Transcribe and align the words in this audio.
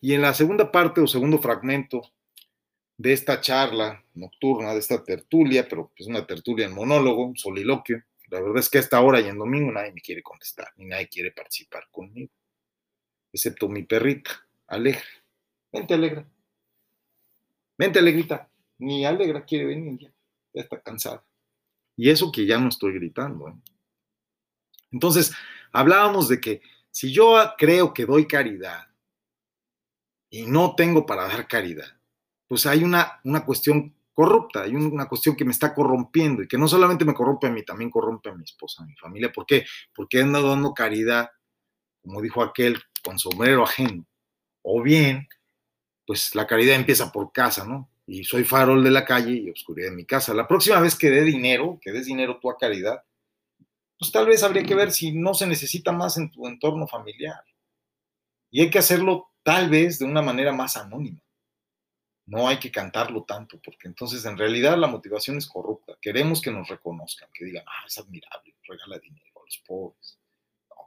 Y 0.00 0.14
en 0.14 0.22
la 0.22 0.34
segunda 0.34 0.70
parte 0.70 1.00
o 1.00 1.06
segundo 1.06 1.38
fragmento 1.38 2.02
de 2.96 3.12
esta 3.12 3.40
charla 3.40 4.04
nocturna, 4.14 4.72
de 4.72 4.78
esta 4.78 5.02
tertulia, 5.04 5.66
pero 5.68 5.92
es 5.96 6.06
una 6.06 6.26
tertulia 6.26 6.66
en 6.66 6.74
monólogo, 6.74 7.26
un 7.26 7.36
soliloquio, 7.36 8.02
la 8.28 8.40
verdad 8.40 8.58
es 8.58 8.68
que 8.68 8.78
a 8.78 8.80
esta 8.80 9.00
hora 9.00 9.20
y 9.20 9.28
en 9.28 9.38
domingo 9.38 9.70
nadie 9.70 9.92
me 9.92 10.00
quiere 10.00 10.22
contestar, 10.22 10.68
ni 10.76 10.86
nadie 10.86 11.08
quiere 11.08 11.30
participar 11.30 11.88
conmigo, 11.90 12.32
excepto 13.32 13.68
mi 13.68 13.84
perrita, 13.84 14.30
Alegra. 14.66 15.02
Vente, 15.72 15.94
Alegra. 15.94 16.26
Vente, 17.78 17.98
Alegrita. 17.98 18.48
Ni 18.78 19.04
Alegra 19.04 19.44
quiere 19.44 19.66
venir 19.66 19.98
ya, 19.98 20.12
ya 20.54 20.62
está 20.62 20.80
cansada. 20.80 21.24
Y 21.96 22.10
eso 22.10 22.32
que 22.32 22.46
ya 22.46 22.58
no 22.58 22.68
estoy 22.68 22.94
gritando. 22.94 23.48
¿eh? 23.48 23.54
Entonces, 24.90 25.32
hablábamos 25.72 26.28
de 26.28 26.40
que 26.40 26.62
si 26.90 27.12
yo 27.12 27.36
creo 27.58 27.94
que 27.94 28.06
doy 28.06 28.26
caridad 28.26 28.88
y 30.36 30.44
no 30.44 30.74
tengo 30.74 31.06
para 31.06 31.26
dar 31.26 31.48
caridad, 31.48 31.86
pues 32.46 32.66
hay 32.66 32.84
una, 32.84 33.20
una 33.24 33.46
cuestión 33.46 33.94
corrupta, 34.12 34.64
hay 34.64 34.74
una 34.74 35.08
cuestión 35.08 35.34
que 35.34 35.46
me 35.46 35.52
está 35.52 35.74
corrompiendo 35.74 36.42
y 36.42 36.48
que 36.48 36.58
no 36.58 36.68
solamente 36.68 37.06
me 37.06 37.14
corrompe 37.14 37.46
a 37.46 37.50
mí, 37.50 37.64
también 37.64 37.90
corrompe 37.90 38.28
a 38.28 38.34
mi 38.34 38.44
esposa, 38.44 38.82
a 38.82 38.86
mi 38.86 38.94
familia. 38.96 39.32
¿Por 39.32 39.46
qué? 39.46 39.64
Porque 39.94 40.20
ando 40.20 40.46
dando 40.46 40.74
caridad, 40.74 41.30
como 42.02 42.20
dijo 42.20 42.42
aquel, 42.42 42.78
con 43.02 43.18
sombrero 43.18 43.64
ajeno. 43.64 44.06
O 44.60 44.82
bien, 44.82 45.26
pues 46.06 46.34
la 46.34 46.46
caridad 46.46 46.76
empieza 46.76 47.10
por 47.10 47.32
casa, 47.32 47.64
¿no? 47.64 47.88
Y 48.06 48.24
soy 48.24 48.44
farol 48.44 48.84
de 48.84 48.90
la 48.90 49.06
calle 49.06 49.32
y 49.32 49.48
oscuridad 49.48 49.88
de 49.88 49.96
mi 49.96 50.04
casa. 50.04 50.34
La 50.34 50.46
próxima 50.46 50.80
vez 50.80 50.96
que 50.96 51.08
dé 51.08 51.22
dinero, 51.22 51.78
que 51.80 51.92
des 51.92 52.04
dinero 52.04 52.38
tú 52.42 52.50
a 52.50 52.58
caridad, 52.58 53.02
pues 53.98 54.12
tal 54.12 54.26
vez 54.26 54.42
habría 54.42 54.64
que 54.64 54.74
ver 54.74 54.92
si 54.92 55.12
no 55.12 55.32
se 55.32 55.46
necesita 55.46 55.92
más 55.92 56.18
en 56.18 56.30
tu 56.30 56.46
entorno 56.46 56.86
familiar. 56.86 57.42
Y 58.50 58.60
hay 58.60 58.68
que 58.68 58.78
hacerlo 58.78 59.30
tal 59.46 59.70
vez 59.70 60.00
de 60.00 60.04
una 60.04 60.22
manera 60.22 60.50
más 60.50 60.76
anónima 60.76 61.20
no 62.26 62.48
hay 62.48 62.58
que 62.58 62.72
cantarlo 62.72 63.22
tanto, 63.22 63.60
porque 63.64 63.86
entonces 63.86 64.24
en 64.24 64.36
realidad 64.36 64.76
la 64.76 64.88
motivación 64.88 65.36
es 65.38 65.46
corrupta. 65.46 65.96
Queremos 66.02 66.40
que 66.40 66.50
nos 66.50 66.68
reconozcan, 66.68 67.28
que 67.32 67.44
digan, 67.44 67.64
ah, 67.68 67.86
es 67.86 67.96
admirable, 67.98 68.56
regala 68.68 68.98
dinero 68.98 69.26
a 69.36 69.44
los 69.44 69.62
pobres. 69.64 70.18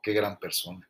Qué 0.03 0.13
gran 0.13 0.37
persona. 0.37 0.89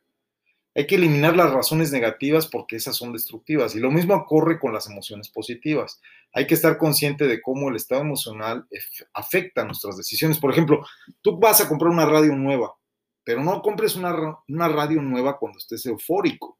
Hay 0.74 0.86
que 0.86 0.94
eliminar 0.96 1.36
las 1.36 1.52
razones 1.52 1.90
negativas 1.90 2.46
porque 2.46 2.76
esas 2.76 2.96
son 2.96 3.12
destructivas. 3.12 3.74
Y 3.74 3.80
lo 3.80 3.90
mismo 3.90 4.14
ocurre 4.14 4.60
con 4.60 4.72
las 4.72 4.88
emociones 4.88 5.28
positivas. 5.28 6.00
Hay 6.32 6.46
que 6.46 6.54
estar 6.54 6.78
consciente 6.78 7.26
de 7.26 7.42
cómo 7.42 7.68
el 7.68 7.76
estado 7.76 8.02
emocional 8.02 8.68
afecta 9.12 9.64
nuestras 9.64 9.96
decisiones. 9.96 10.38
Por 10.38 10.52
ejemplo, 10.52 10.84
tú 11.22 11.38
vas 11.38 11.60
a 11.60 11.68
comprar 11.68 11.90
una 11.90 12.06
radio 12.06 12.36
nueva, 12.36 12.72
pero 13.24 13.42
no 13.42 13.62
compres 13.62 13.96
una, 13.96 14.38
una 14.46 14.68
radio 14.68 15.02
nueva 15.02 15.38
cuando 15.38 15.58
estés 15.58 15.86
eufórico. 15.86 16.56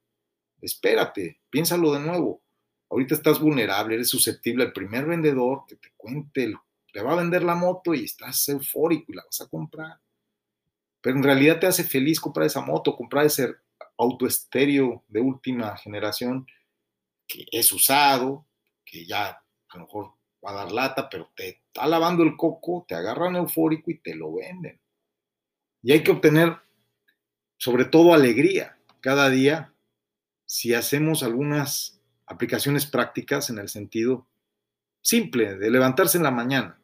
Espérate, 0.61 1.41
piénsalo 1.51 1.93
de 1.93 2.01
nuevo 2.01 2.43
ahorita 2.91 3.15
estás 3.15 3.41
vulnerable, 3.41 3.95
eres 3.95 4.11
susceptible 4.11 4.65
al 4.65 4.73
primer 4.73 5.07
vendedor 5.07 5.65
que 5.67 5.77
te 5.77 5.93
cuente, 5.97 6.53
te 6.93 7.03
va 7.03 7.13
a 7.13 7.17
vender 7.17 7.45
la 7.45 7.55
moto 7.55 7.95
y 7.95 8.05
estás 8.05 8.49
eufórico 8.49 9.13
y 9.13 9.17
la 9.17 9.25
vas 9.25 9.41
a 9.41 9.49
comprar. 9.49 9.99
Pero 11.01 11.17
en 11.17 11.23
realidad 11.23 11.61
te 11.61 11.67
hace 11.67 11.85
feliz 11.85 12.21
comprar 12.21 12.47
esa 12.47 12.61
moto, 12.61 12.97
comprar 12.97 13.27
ese 13.27 13.55
autoestéreo 13.97 15.05
de 15.09 15.21
última 15.21 15.77
generación 15.77 16.47
que 17.27 17.47
es 17.51 17.73
usado, 17.73 18.47
que 18.85 19.07
ya 19.07 19.29
a 19.29 19.77
lo 19.79 19.85
mejor 19.85 20.15
va 20.45 20.51
a 20.51 20.55
dar 20.55 20.73
lata, 20.73 21.09
pero 21.09 21.31
te 21.35 21.49
está 21.49 21.87
lavando 21.87 22.25
el 22.25 22.37
coco, 22.37 22.85
te 22.89 22.97
agarran 22.97 23.37
eufórico 23.37 23.91
y 23.91 23.99
te 23.99 24.15
lo 24.17 24.35
venden. 24.35 24.81
Y 25.83 25.93
hay 25.93 26.03
que 26.03 26.11
obtener 26.11 26.57
sobre 27.57 27.85
todo 27.85 28.13
alegría 28.13 28.77
cada 29.01 29.31
día 29.31 29.73
si 30.53 30.75
hacemos 30.75 31.23
algunas 31.23 32.01
aplicaciones 32.27 32.85
prácticas 32.85 33.51
en 33.51 33.61
el 33.61 33.69
sentido 33.69 34.27
simple 35.01 35.55
de 35.55 35.71
levantarse 35.71 36.19
en 36.19 36.25
la 36.25 36.33
mañana. 36.33 36.77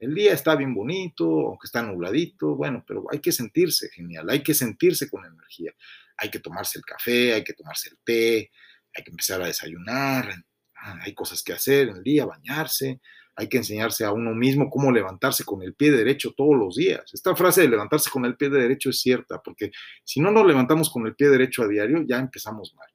El 0.00 0.12
día 0.12 0.32
está 0.32 0.56
bien 0.56 0.74
bonito, 0.74 1.46
aunque 1.46 1.66
está 1.66 1.84
nubladito, 1.84 2.56
bueno, 2.56 2.84
pero 2.84 3.04
hay 3.12 3.20
que 3.20 3.30
sentirse 3.30 3.90
genial, 3.90 4.28
hay 4.28 4.42
que 4.42 4.54
sentirse 4.54 5.08
con 5.08 5.24
energía. 5.24 5.70
Hay 6.16 6.30
que 6.30 6.40
tomarse 6.40 6.80
el 6.80 6.84
café, 6.84 7.34
hay 7.34 7.44
que 7.44 7.52
tomarse 7.52 7.90
el 7.90 7.98
té, 8.04 8.50
hay 8.92 9.04
que 9.04 9.10
empezar 9.12 9.40
a 9.40 9.46
desayunar, 9.46 10.34
ah, 10.78 10.98
hay 11.02 11.14
cosas 11.14 11.44
que 11.44 11.52
hacer 11.52 11.90
en 11.90 11.98
el 11.98 12.02
día, 12.02 12.26
bañarse, 12.26 13.00
hay 13.36 13.48
que 13.48 13.58
enseñarse 13.58 14.04
a 14.04 14.10
uno 14.10 14.34
mismo 14.34 14.68
cómo 14.68 14.90
levantarse 14.90 15.44
con 15.44 15.62
el 15.62 15.74
pie 15.74 15.92
derecho 15.92 16.34
todos 16.36 16.56
los 16.56 16.74
días. 16.74 17.04
Esta 17.12 17.36
frase 17.36 17.60
de 17.60 17.68
levantarse 17.68 18.10
con 18.10 18.24
el 18.24 18.36
pie 18.36 18.50
derecho 18.50 18.90
es 18.90 19.00
cierta, 19.00 19.40
porque 19.40 19.70
si 20.02 20.20
no 20.20 20.32
nos 20.32 20.44
levantamos 20.44 20.90
con 20.90 21.06
el 21.06 21.14
pie 21.14 21.28
derecho 21.28 21.62
a 21.62 21.68
diario, 21.68 22.02
ya 22.04 22.18
empezamos 22.18 22.74
mal. 22.74 22.88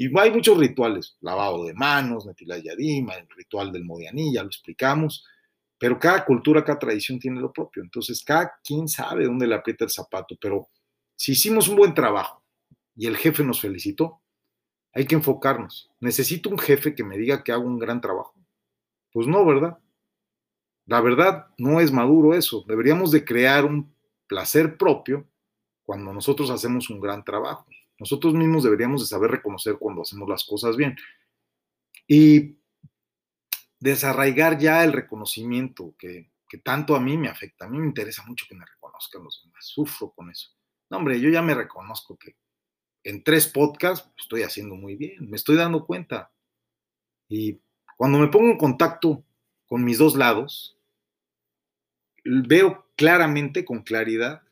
Y 0.00 0.16
hay 0.16 0.30
muchos 0.30 0.56
rituales, 0.56 1.16
lavado 1.22 1.64
de 1.64 1.74
manos, 1.74 2.24
Yadima, 2.38 3.14
el 3.14 3.28
ritual 3.30 3.72
del 3.72 3.84
Modianí, 3.84 4.32
ya 4.32 4.44
lo 4.44 4.48
explicamos, 4.48 5.26
pero 5.76 5.98
cada 5.98 6.24
cultura, 6.24 6.64
cada 6.64 6.78
tradición 6.78 7.18
tiene 7.18 7.40
lo 7.40 7.52
propio. 7.52 7.82
Entonces, 7.82 8.22
cada 8.22 8.60
quien 8.62 8.86
sabe 8.86 9.24
dónde 9.24 9.48
le 9.48 9.56
aprieta 9.56 9.82
el 9.82 9.90
zapato, 9.90 10.36
pero 10.40 10.68
si 11.16 11.32
hicimos 11.32 11.66
un 11.66 11.74
buen 11.74 11.94
trabajo 11.94 12.44
y 12.94 13.08
el 13.08 13.16
jefe 13.16 13.42
nos 13.42 13.60
felicitó, 13.60 14.22
hay 14.92 15.04
que 15.04 15.16
enfocarnos. 15.16 15.90
¿Necesito 15.98 16.48
un 16.48 16.60
jefe 16.60 16.94
que 16.94 17.02
me 17.02 17.18
diga 17.18 17.42
que 17.42 17.50
hago 17.50 17.64
un 17.64 17.80
gran 17.80 18.00
trabajo? 18.00 18.36
Pues 19.12 19.26
no, 19.26 19.44
¿verdad? 19.44 19.78
La 20.86 21.00
verdad 21.00 21.48
no 21.58 21.80
es 21.80 21.90
maduro 21.90 22.34
eso. 22.34 22.64
Deberíamos 22.68 23.10
de 23.10 23.24
crear 23.24 23.64
un 23.64 23.92
placer 24.28 24.76
propio 24.76 25.26
cuando 25.84 26.12
nosotros 26.12 26.50
hacemos 26.50 26.88
un 26.88 27.00
gran 27.00 27.24
trabajo. 27.24 27.66
Nosotros 27.98 28.34
mismos 28.34 28.64
deberíamos 28.64 29.00
de 29.00 29.08
saber 29.08 29.30
reconocer 29.30 29.76
cuando 29.78 30.02
hacemos 30.02 30.28
las 30.28 30.44
cosas 30.44 30.76
bien. 30.76 30.96
Y 32.06 32.58
desarraigar 33.80 34.58
ya 34.58 34.84
el 34.84 34.92
reconocimiento 34.92 35.94
que, 35.98 36.30
tanto 36.62 36.96
a 36.96 37.00
mí 37.00 37.16
me 37.16 37.28
afecta. 37.28 37.66
A 37.66 37.68
mí 37.68 37.78
me 37.78 37.86
interesa 37.86 38.24
mucho 38.26 38.46
que 38.48 38.54
me 38.54 38.64
reconozcan 38.64 39.24
los 39.24 39.42
demás. 39.44 39.66
Sufro 39.66 40.10
con 40.12 40.30
eso. 40.30 40.50
No, 40.90 40.98
hombre, 40.98 41.20
yo 41.20 41.28
ya 41.28 41.42
me 41.42 41.54
reconozco 41.54 42.16
que 42.16 42.36
en 43.04 43.22
tres 43.22 43.46
podcasts 43.46 44.10
estoy 44.16 44.42
haciendo 44.42 44.74
muy 44.74 44.96
bien. 44.96 45.28
Me 45.28 45.36
estoy 45.36 45.56
dando 45.56 45.84
cuenta. 45.86 46.32
Y 47.28 47.60
cuando 47.96 48.18
me 48.18 48.28
pongo 48.28 48.50
en 48.50 48.58
contacto 48.58 49.24
con 49.66 49.84
mis 49.84 49.98
dos 49.98 50.16
lados, 50.16 50.78
veo 52.24 52.86
claramente, 52.96 53.64
con 53.64 53.82
claridad, 53.82 54.42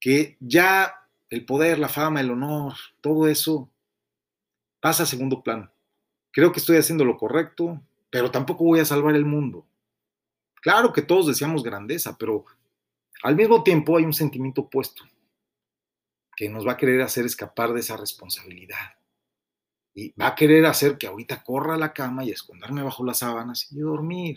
que 0.00 0.36
ya 0.40 0.99
el 1.30 1.46
poder, 1.46 1.78
la 1.78 1.88
fama, 1.88 2.20
el 2.20 2.30
honor, 2.30 2.74
todo 3.00 3.28
eso 3.28 3.70
pasa 4.80 5.04
a 5.04 5.06
segundo 5.06 5.42
plano. 5.42 5.70
Creo 6.32 6.52
que 6.52 6.58
estoy 6.58 6.76
haciendo 6.76 7.04
lo 7.04 7.16
correcto, 7.16 7.80
pero 8.10 8.30
tampoco 8.30 8.64
voy 8.64 8.80
a 8.80 8.84
salvar 8.84 9.14
el 9.14 9.24
mundo. 9.24 9.66
Claro 10.60 10.92
que 10.92 11.02
todos 11.02 11.28
deseamos 11.28 11.62
grandeza, 11.62 12.16
pero 12.18 12.44
al 13.22 13.36
mismo 13.36 13.62
tiempo 13.62 13.96
hay 13.96 14.04
un 14.04 14.12
sentimiento 14.12 14.62
opuesto 14.62 15.04
que 16.36 16.48
nos 16.48 16.66
va 16.66 16.72
a 16.72 16.76
querer 16.76 17.00
hacer 17.02 17.24
escapar 17.26 17.72
de 17.72 17.80
esa 17.80 17.96
responsabilidad. 17.96 18.96
Y 19.94 20.12
va 20.12 20.28
a 20.28 20.34
querer 20.34 20.66
hacer 20.66 20.98
que 20.98 21.06
ahorita 21.06 21.42
corra 21.42 21.74
a 21.74 21.78
la 21.78 21.92
cama 21.92 22.24
y 22.24 22.30
esconderme 22.30 22.82
bajo 22.82 23.04
las 23.04 23.18
sábanas 23.18 23.70
y 23.70 23.78
dormir. 23.78 24.36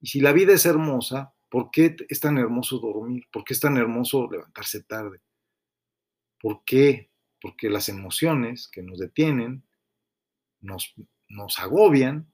Y 0.00 0.08
si 0.08 0.20
la 0.20 0.32
vida 0.32 0.52
es 0.52 0.66
hermosa, 0.66 1.32
¿por 1.48 1.70
qué 1.70 1.96
es 2.08 2.20
tan 2.20 2.36
hermoso 2.38 2.78
dormir? 2.78 3.24
¿Por 3.32 3.44
qué 3.44 3.54
es 3.54 3.60
tan 3.60 3.76
hermoso 3.76 4.28
levantarse 4.30 4.82
tarde? 4.82 5.20
¿Por 6.44 6.62
qué? 6.66 7.10
Porque 7.40 7.70
las 7.70 7.88
emociones 7.88 8.68
que 8.68 8.82
nos 8.82 8.98
detienen 8.98 9.64
nos, 10.60 10.92
nos 11.26 11.58
agobian 11.58 12.30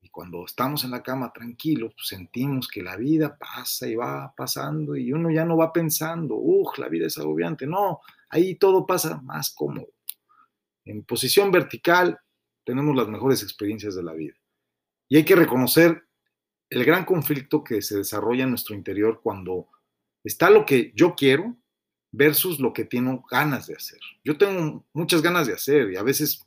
y 0.00 0.08
cuando 0.08 0.44
estamos 0.44 0.82
en 0.82 0.90
la 0.90 1.04
cama 1.04 1.32
tranquilos, 1.32 1.94
pues 1.94 2.08
sentimos 2.08 2.66
que 2.66 2.82
la 2.82 2.96
vida 2.96 3.38
pasa 3.38 3.86
y 3.86 3.94
va 3.94 4.34
pasando 4.36 4.96
y 4.96 5.12
uno 5.12 5.30
ya 5.30 5.44
no 5.44 5.56
va 5.56 5.72
pensando, 5.72 6.34
uff, 6.34 6.76
la 6.76 6.88
vida 6.88 7.06
es 7.06 7.16
agobiante. 7.18 7.64
No, 7.68 8.00
ahí 8.30 8.56
todo 8.56 8.84
pasa 8.84 9.20
más 9.22 9.54
cómodo. 9.54 9.92
En 10.84 11.04
posición 11.04 11.52
vertical 11.52 12.18
tenemos 12.64 12.96
las 12.96 13.06
mejores 13.06 13.44
experiencias 13.44 13.94
de 13.94 14.02
la 14.02 14.12
vida. 14.12 14.34
Y 15.08 15.18
hay 15.18 15.24
que 15.24 15.36
reconocer 15.36 16.02
el 16.68 16.84
gran 16.84 17.04
conflicto 17.04 17.62
que 17.62 17.80
se 17.80 17.98
desarrolla 17.98 18.42
en 18.42 18.50
nuestro 18.50 18.74
interior 18.74 19.20
cuando 19.22 19.68
está 20.24 20.50
lo 20.50 20.66
que 20.66 20.90
yo 20.96 21.14
quiero 21.14 21.61
versus 22.12 22.60
lo 22.60 22.72
que 22.72 22.84
tengo 22.84 23.24
ganas 23.30 23.66
de 23.66 23.74
hacer. 23.74 23.98
Yo 24.22 24.36
tengo 24.38 24.84
muchas 24.92 25.22
ganas 25.22 25.46
de 25.46 25.54
hacer 25.54 25.90
y 25.90 25.96
a 25.96 26.02
veces 26.02 26.46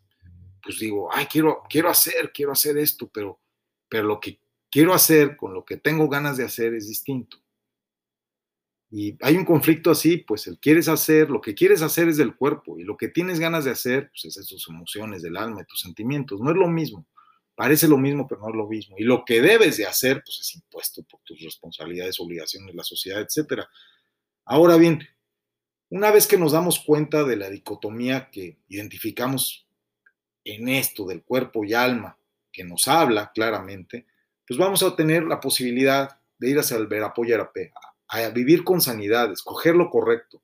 pues 0.64 0.80
digo, 0.80 1.10
ay, 1.14 1.28
quiero, 1.28 1.62
quiero 1.70 1.90
hacer, 1.90 2.32
quiero 2.34 2.52
hacer 2.52 2.78
esto, 2.78 3.10
pero, 3.14 3.40
pero 3.88 4.04
lo 4.04 4.20
que 4.20 4.40
quiero 4.72 4.94
hacer 4.94 5.38
con 5.38 5.54
lo 5.54 5.64
que 5.64 5.78
tengo 5.78 6.10
ganas 6.10 6.38
de 6.38 6.44
hacer 6.44 6.74
es 6.74 6.88
distinto. 6.88 7.38
Y 8.90 9.18
hay 9.22 9.36
un 9.38 9.46
conflicto 9.46 9.92
así, 9.92 10.18
pues 10.18 10.48
el 10.48 10.60
quieres 10.60 10.88
hacer, 10.88 11.30
lo 11.30 11.42
que 11.42 11.54
quieres 11.54 11.82
hacer 11.82 12.08
es 12.08 12.18
del 12.18 12.36
cuerpo 12.36 12.80
y 12.80 12.84
lo 12.84 12.98
que 12.98 13.10
tienes 13.10 13.40
ganas 13.40 13.66
de 13.66 13.72
hacer, 13.72 14.10
pues 14.10 14.26
es 14.26 14.36
de 14.36 14.46
tus 14.48 14.68
emociones, 14.70 15.22
del 15.22 15.38
alma, 15.38 15.60
de 15.60 15.66
tus 15.66 15.82
sentimientos. 15.82 16.40
No 16.40 16.52
es 16.52 16.58
lo 16.58 16.68
mismo. 16.68 17.06
Parece 17.56 17.88
lo 17.88 17.98
mismo, 17.98 18.28
pero 18.28 18.42
no 18.42 18.50
es 18.50 18.56
lo 18.56 18.68
mismo. 18.68 18.96
Y 18.98 19.04
lo 19.04 19.24
que 19.26 19.42
debes 19.42 19.78
de 19.78 19.86
hacer, 19.86 20.22
pues 20.26 20.40
es 20.40 20.56
impuesto 20.56 21.04
por 21.04 21.22
tus 21.24 21.42
responsabilidades, 21.42 22.20
obligaciones, 22.20 22.74
la 22.74 22.84
sociedad, 22.84 23.22
etcétera. 23.22 23.68
Ahora 24.46 24.78
bien, 24.78 25.08
una 25.90 26.12
vez 26.12 26.28
que 26.28 26.38
nos 26.38 26.52
damos 26.52 26.80
cuenta 26.80 27.24
de 27.24 27.36
la 27.36 27.50
dicotomía 27.50 28.30
que 28.32 28.58
identificamos 28.68 29.68
en 30.44 30.68
esto 30.70 31.06
del 31.06 31.24
cuerpo 31.24 31.64
y 31.64 31.74
alma 31.74 32.18
que 32.52 32.64
nos 32.64 32.88
habla 32.88 33.32
claramente, 33.34 34.06
pues 34.48 34.58
vamos 34.58 34.84
a 34.84 34.96
tener 34.96 35.24
la 35.24 35.40
posibilidad 35.40 36.20
de 36.38 36.50
ir 36.50 36.60
hacia 36.60 36.78
el 36.78 36.88
Verapollarapé, 36.88 37.74
a, 38.08 38.18
a 38.18 38.30
vivir 38.30 38.64
con 38.64 38.82
sanidad, 38.82 39.32
escoger 39.32 39.76
lo 39.76 39.90
correcto, 39.90 40.42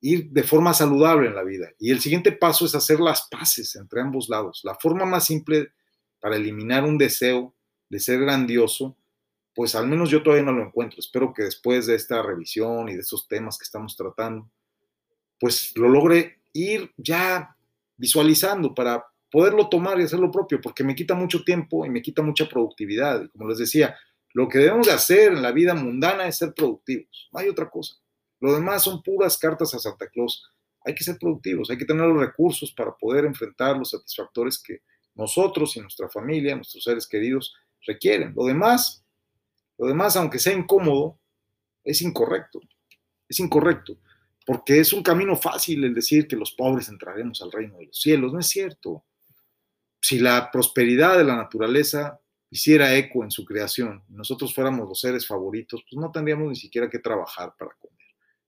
ir 0.00 0.30
de 0.30 0.42
forma 0.42 0.74
saludable 0.74 1.28
en 1.28 1.34
la 1.34 1.42
vida. 1.42 1.68
Y 1.78 1.90
el 1.90 2.00
siguiente 2.00 2.32
paso 2.32 2.64
es 2.66 2.74
hacer 2.74 3.00
las 3.00 3.28
paces 3.30 3.74
entre 3.76 4.00
ambos 4.00 4.28
lados. 4.28 4.60
La 4.64 4.74
forma 4.76 5.04
más 5.04 5.24
simple 5.26 5.72
para 6.20 6.36
eliminar 6.36 6.84
un 6.84 6.98
deseo 6.98 7.54
de 7.88 8.00
ser 8.00 8.20
grandioso, 8.20 8.96
pues 9.54 9.74
al 9.74 9.86
menos 9.86 10.10
yo 10.10 10.22
todavía 10.22 10.44
no 10.44 10.52
lo 10.52 10.64
encuentro. 10.64 10.98
Espero 10.98 11.32
que 11.32 11.44
después 11.44 11.86
de 11.86 11.94
esta 11.94 12.22
revisión 12.22 12.88
y 12.88 12.94
de 12.94 13.00
esos 13.00 13.26
temas 13.26 13.58
que 13.58 13.64
estamos 13.64 13.96
tratando, 13.96 14.50
pues 15.38 15.76
lo 15.76 15.88
logre 15.88 16.40
ir 16.52 16.92
ya 16.96 17.56
visualizando 17.96 18.74
para 18.74 19.04
poderlo 19.30 19.68
tomar 19.68 20.00
y 20.00 20.04
hacer 20.04 20.18
lo 20.18 20.30
propio, 20.30 20.60
porque 20.60 20.84
me 20.84 20.94
quita 20.94 21.14
mucho 21.14 21.44
tiempo 21.44 21.84
y 21.84 21.90
me 21.90 22.02
quita 22.02 22.22
mucha 22.22 22.48
productividad. 22.48 23.28
Como 23.32 23.48
les 23.48 23.58
decía, 23.58 23.96
lo 24.32 24.48
que 24.48 24.58
debemos 24.58 24.86
de 24.86 24.92
hacer 24.92 25.32
en 25.32 25.42
la 25.42 25.52
vida 25.52 25.74
mundana 25.74 26.26
es 26.26 26.38
ser 26.38 26.54
productivos, 26.54 27.28
no 27.32 27.40
hay 27.40 27.48
otra 27.48 27.68
cosa. 27.68 27.96
Lo 28.40 28.54
demás 28.54 28.82
son 28.82 29.02
puras 29.02 29.38
cartas 29.38 29.72
a 29.74 29.78
Santa 29.78 30.08
Claus. 30.08 30.44
Hay 30.84 30.94
que 30.94 31.04
ser 31.04 31.18
productivos, 31.18 31.70
hay 31.70 31.78
que 31.78 31.84
tener 31.84 32.06
los 32.06 32.20
recursos 32.20 32.72
para 32.72 32.94
poder 32.94 33.24
enfrentar 33.24 33.76
los 33.76 33.90
satisfactores 33.90 34.62
que 34.62 34.82
nosotros 35.14 35.76
y 35.76 35.80
nuestra 35.80 36.08
familia, 36.08 36.54
nuestros 36.54 36.84
seres 36.84 37.08
queridos 37.08 37.54
requieren. 37.86 38.34
Lo 38.36 38.44
demás, 38.44 39.04
lo 39.78 39.86
demás, 39.86 40.16
aunque 40.16 40.38
sea 40.38 40.52
incómodo, 40.52 41.18
es 41.82 42.02
incorrecto. 42.02 42.60
Es 43.28 43.40
incorrecto, 43.40 43.98
porque 44.46 44.80
es 44.80 44.94
un 44.94 45.02
camino 45.02 45.36
fácil 45.36 45.84
el 45.84 45.92
decir 45.92 46.26
que 46.26 46.36
los 46.36 46.52
pobres 46.52 46.88
entraremos 46.88 47.42
al 47.42 47.52
reino 47.52 47.76
de 47.76 47.86
los 47.86 48.00
cielos. 48.00 48.32
No 48.32 48.38
es 48.38 48.48
cierto. 48.48 49.04
Si 50.00 50.18
la 50.18 50.50
prosperidad 50.50 51.18
de 51.18 51.24
la 51.24 51.36
naturaleza 51.36 52.20
hiciera 52.48 52.94
eco 52.94 53.24
en 53.24 53.30
su 53.30 53.44
creación, 53.44 54.04
y 54.08 54.14
nosotros 54.14 54.54
fuéramos 54.54 54.88
los 54.88 55.00
seres 55.00 55.26
favoritos, 55.26 55.84
pues 55.90 56.00
no 56.00 56.10
tendríamos 56.10 56.48
ni 56.48 56.56
siquiera 56.56 56.88
que 56.88 57.00
trabajar 57.00 57.54
para 57.58 57.74
comer 57.74 57.96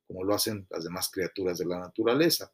como 0.08 0.24
lo 0.24 0.34
hacen 0.34 0.66
las 0.70 0.82
demás 0.82 1.10
criaturas 1.12 1.58
de 1.58 1.66
la 1.66 1.78
naturaleza. 1.78 2.50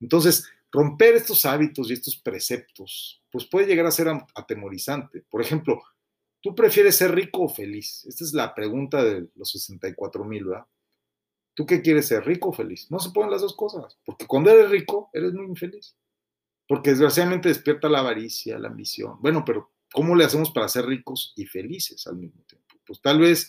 Entonces, 0.00 0.46
romper 0.70 1.16
estos 1.16 1.44
hábitos 1.46 1.90
y 1.90 1.94
estos 1.94 2.16
preceptos, 2.18 3.22
pues 3.32 3.46
puede 3.46 3.66
llegar 3.66 3.86
a 3.86 3.90
ser 3.90 4.08
atemorizante. 4.34 5.24
Por 5.28 5.40
ejemplo, 5.40 5.82
¿tú 6.42 6.54
prefieres 6.54 6.96
ser 6.96 7.14
rico 7.14 7.44
o 7.44 7.48
feliz? 7.48 8.04
Esta 8.06 8.22
es 8.22 8.34
la 8.34 8.54
pregunta 8.54 9.02
de 9.02 9.28
los 9.34 9.50
64 9.50 10.24
mil, 10.24 10.44
¿verdad? 10.44 10.66
¿Tú 11.54 11.66
qué 11.66 11.82
quieres 11.82 12.08
ser, 12.08 12.24
rico 12.24 12.50
o 12.50 12.52
feliz? 12.52 12.90
No 12.90 12.98
se 12.98 13.10
pueden 13.10 13.30
las 13.30 13.42
dos 13.42 13.56
cosas, 13.56 13.98
porque 14.04 14.26
cuando 14.26 14.50
eres 14.50 14.70
rico, 14.70 15.10
eres 15.12 15.32
muy 15.32 15.46
infeliz. 15.46 15.96
Porque 16.66 16.90
desgraciadamente 16.90 17.48
despierta 17.48 17.88
la 17.88 17.98
avaricia, 17.98 18.58
la 18.58 18.68
ambición. 18.68 19.16
Bueno, 19.20 19.44
pero 19.44 19.72
¿cómo 19.92 20.14
le 20.14 20.24
hacemos 20.24 20.50
para 20.50 20.68
ser 20.68 20.86
ricos 20.86 21.32
y 21.36 21.46
felices 21.46 22.06
al 22.06 22.16
mismo 22.16 22.42
tiempo? 22.44 22.76
Pues 22.86 23.00
tal 23.00 23.18
vez 23.18 23.48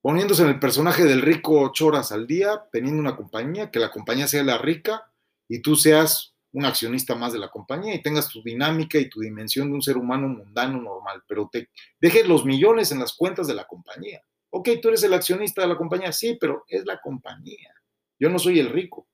poniéndose 0.00 0.42
en 0.42 0.50
el 0.50 0.60
personaje 0.60 1.04
del 1.04 1.22
rico 1.22 1.62
ocho 1.62 1.86
horas 1.86 2.12
al 2.12 2.26
día, 2.26 2.68
teniendo 2.70 3.00
una 3.00 3.16
compañía, 3.16 3.70
que 3.70 3.78
la 3.78 3.90
compañía 3.90 4.28
sea 4.28 4.44
la 4.44 4.58
rica 4.58 5.10
y 5.48 5.60
tú 5.60 5.76
seas 5.76 6.34
un 6.52 6.66
accionista 6.66 7.14
más 7.14 7.32
de 7.32 7.38
la 7.38 7.48
compañía 7.48 7.94
y 7.94 8.02
tengas 8.02 8.28
tu 8.28 8.42
dinámica 8.42 8.98
y 8.98 9.08
tu 9.08 9.20
dimensión 9.20 9.68
de 9.68 9.74
un 9.74 9.82
ser 9.82 9.96
humano 9.96 10.28
mundano 10.28 10.80
normal, 10.80 11.22
pero 11.26 11.48
te 11.50 11.70
dejes 12.00 12.28
los 12.28 12.44
millones 12.44 12.92
en 12.92 13.00
las 13.00 13.14
cuentas 13.14 13.46
de 13.46 13.54
la 13.54 13.64
compañía. 13.64 14.22
Ok, 14.56 14.68
tú 14.80 14.86
eres 14.86 15.02
el 15.02 15.12
accionista 15.12 15.62
de 15.62 15.66
la 15.68 15.76
compañía, 15.76 16.12
sí, 16.12 16.38
pero 16.40 16.64
es 16.68 16.86
la 16.86 17.00
compañía. 17.00 17.74
Yo 18.20 18.30
no 18.30 18.38
soy 18.38 18.60
el 18.60 18.70
rico. 18.70 19.08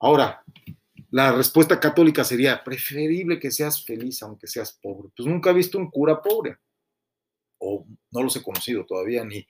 Ahora, 0.00 0.42
la 1.10 1.32
respuesta 1.32 1.78
católica 1.78 2.24
sería 2.24 2.64
preferible 2.64 3.38
que 3.38 3.50
seas 3.50 3.84
feliz 3.84 4.22
aunque 4.22 4.46
seas 4.46 4.72
pobre. 4.80 5.10
Pues 5.14 5.28
nunca 5.28 5.50
he 5.50 5.52
visto 5.52 5.76
un 5.76 5.90
cura 5.90 6.22
pobre 6.22 6.56
o 7.58 7.86
no 8.10 8.22
los 8.22 8.34
he 8.36 8.42
conocido 8.42 8.86
todavía, 8.86 9.22
ni 9.22 9.46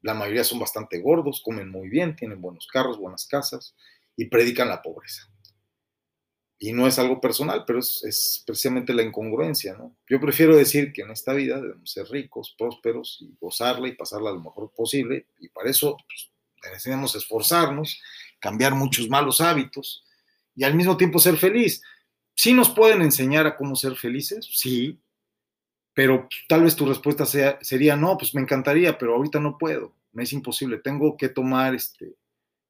la 0.00 0.14
mayoría 0.14 0.42
son 0.42 0.58
bastante 0.58 1.00
gordos, 1.00 1.40
comen 1.40 1.70
muy 1.70 1.88
bien, 1.88 2.16
tienen 2.16 2.40
buenos 2.40 2.66
carros, 2.66 2.98
buenas 2.98 3.28
casas 3.28 3.76
y 4.16 4.24
predican 4.24 4.66
la 4.66 4.82
pobreza. 4.82 5.31
Y 6.64 6.72
no 6.72 6.86
es 6.86 6.96
algo 7.00 7.20
personal, 7.20 7.64
pero 7.66 7.80
es, 7.80 8.44
precisamente 8.46 8.94
la 8.94 9.02
incongruencia, 9.02 9.74
¿no? 9.74 9.96
Yo 10.08 10.20
prefiero 10.20 10.56
decir 10.56 10.92
que 10.92 11.02
en 11.02 11.10
esta 11.10 11.32
vida 11.32 11.60
debemos 11.60 11.90
ser 11.90 12.06
ricos, 12.06 12.54
prósperos 12.56 13.18
y 13.20 13.34
gozarla 13.40 13.88
y 13.88 13.96
pasarla 13.96 14.30
lo 14.30 14.40
mejor 14.40 14.70
posible, 14.72 15.26
y 15.40 15.48
para 15.48 15.70
eso 15.70 15.96
pues, 16.06 16.30
necesitamos 16.62 17.16
esforzarnos, 17.16 18.00
cambiar 18.38 18.76
muchos 18.76 19.08
malos 19.08 19.40
hábitos 19.40 20.04
y 20.54 20.62
al 20.62 20.76
mismo 20.76 20.96
tiempo 20.96 21.18
ser 21.18 21.36
feliz. 21.36 21.82
¿Sí 22.36 22.52
nos 22.52 22.70
pueden 22.70 23.02
enseñar 23.02 23.44
a 23.48 23.56
cómo 23.56 23.74
ser 23.74 23.96
felices? 23.96 24.48
Sí, 24.52 25.00
pero 25.94 26.28
tal 26.48 26.62
vez 26.62 26.76
tu 26.76 26.86
respuesta 26.86 27.26
sea, 27.26 27.58
sería, 27.60 27.96
no, 27.96 28.16
pues 28.16 28.36
me 28.36 28.40
encantaría, 28.40 28.96
pero 28.98 29.16
ahorita 29.16 29.40
no 29.40 29.58
puedo, 29.58 29.96
me 30.12 30.22
es 30.22 30.32
imposible, 30.32 30.78
tengo 30.78 31.16
que 31.16 31.28
tomar 31.28 31.74
este, 31.74 32.14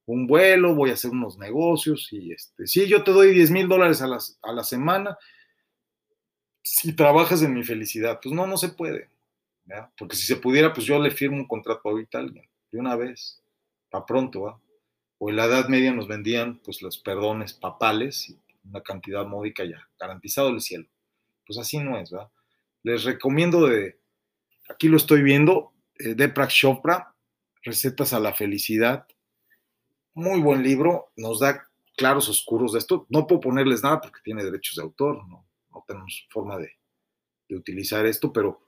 un 0.06 0.26
vuelo, 0.26 0.74
voy 0.74 0.90
a 0.90 0.94
hacer 0.94 1.10
unos 1.10 1.38
negocios 1.38 2.08
y 2.12 2.32
este, 2.32 2.66
sí, 2.66 2.88
yo 2.88 3.04
te 3.04 3.12
doy 3.12 3.32
10 3.32 3.50
mil 3.50 3.68
dólares 3.68 4.02
a, 4.02 4.06
a 4.06 4.52
la 4.52 4.64
semana 4.64 5.16
si 6.62 6.94
trabajas 6.94 7.42
en 7.42 7.54
mi 7.54 7.64
felicidad. 7.64 8.18
Pues 8.22 8.34
no, 8.34 8.46
no 8.46 8.56
se 8.56 8.70
puede, 8.70 9.08
porque 9.96 10.16
si 10.16 10.26
se 10.26 10.36
pudiera, 10.36 10.72
pues 10.72 10.86
yo 10.86 10.98
le 10.98 11.10
firmo 11.10 11.36
un 11.36 11.48
contrato 11.48 11.88
ahorita 11.88 12.18
a 12.18 12.20
alguien, 12.22 12.48
de 12.70 12.78
una 12.78 12.96
vez, 12.96 13.42
para 13.90 14.06
pronto, 14.06 14.42
¿va? 14.42 14.60
o 15.18 15.30
en 15.30 15.36
la 15.36 15.44
Edad 15.44 15.68
Media 15.68 15.92
nos 15.92 16.08
vendían 16.08 16.58
pues 16.64 16.82
los 16.82 16.98
perdones 16.98 17.52
papales 17.52 18.28
y 18.28 18.40
una 18.64 18.80
cantidad 18.82 19.24
módica 19.24 19.64
ya, 19.64 19.88
garantizado 19.98 20.48
el 20.48 20.60
cielo. 20.60 20.88
Pues 21.46 21.58
así 21.58 21.78
no 21.78 21.98
es, 21.98 22.10
¿verdad? 22.10 22.30
les 22.82 23.04
recomiendo 23.04 23.66
de, 23.66 23.98
aquí 24.68 24.88
lo 24.88 24.96
estoy 24.96 25.22
viendo, 25.22 25.72
eh, 25.98 26.14
Deepak 26.14 26.50
Chopra, 26.50 27.14
Recetas 27.62 28.12
a 28.12 28.18
la 28.18 28.34
Felicidad. 28.34 29.06
Muy 30.14 30.40
buen 30.40 30.62
libro, 30.62 31.12
nos 31.16 31.40
da 31.40 31.66
claros 31.96 32.28
oscuros 32.28 32.72
de 32.72 32.78
esto. 32.78 33.06
No 33.08 33.26
puedo 33.26 33.40
ponerles 33.40 33.82
nada 33.82 34.00
porque 34.00 34.20
tiene 34.22 34.44
derechos 34.44 34.76
de 34.76 34.82
autor, 34.82 35.26
no, 35.28 35.46
tenemos 35.86 36.26
forma 36.30 36.58
de 36.58 36.76
utilizar 37.56 38.06
esto, 38.06 38.32
pero 38.32 38.62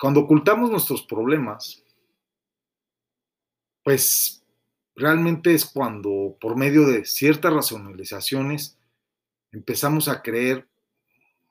cuando 0.00 0.20
ocultamos 0.20 0.70
nuestros 0.70 1.02
problemas, 1.02 1.82
pues 3.82 4.44
realmente 4.94 5.54
es 5.54 5.64
cuando 5.64 6.36
por 6.40 6.56
medio 6.56 6.86
de 6.86 7.04
ciertas 7.04 7.52
racionalizaciones 7.52 8.78
empezamos 9.50 10.08
a 10.08 10.22
creer 10.22 10.68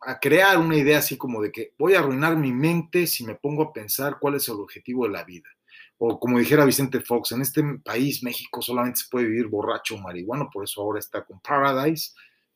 a 0.02 0.20
crear 0.20 0.58
una 0.60 0.78
idea 0.78 1.00
así 1.00 1.18
como 1.18 1.42
de 1.42 1.52
que 1.52 1.74
voy 1.78 1.96
a 1.96 2.00
arruinar 2.00 2.38
mi 2.38 2.52
mente 2.52 3.08
si 3.08 3.26
me 3.26 3.36
pongo 3.36 3.64
a 3.64 3.74
pensar 3.74 4.18
cuál 4.20 4.36
es 4.36 4.48
el 4.48 4.56
objetivo 4.56 5.06
de 5.06 5.12
la 5.12 5.24
vida. 5.24 5.50
O 5.98 6.20
como 6.20 6.38
dijera 6.40 6.66
Vicente 6.66 7.02
Fox, 7.02 7.32
en 7.32 7.42
este 7.42 7.64
país, 7.84 8.24
México, 8.24 8.62
solamente 8.62 9.00
se 9.00 9.10
puede 9.10 9.28
vivir 9.28 9.48
borracho 9.48 9.96
o 9.96 10.00
marihuano, 10.00 10.50
por 10.52 10.64
eso 10.64 10.82
ahora 10.82 11.00
está 11.00 11.24
con 11.26 11.40
Paradise. 11.40 12.14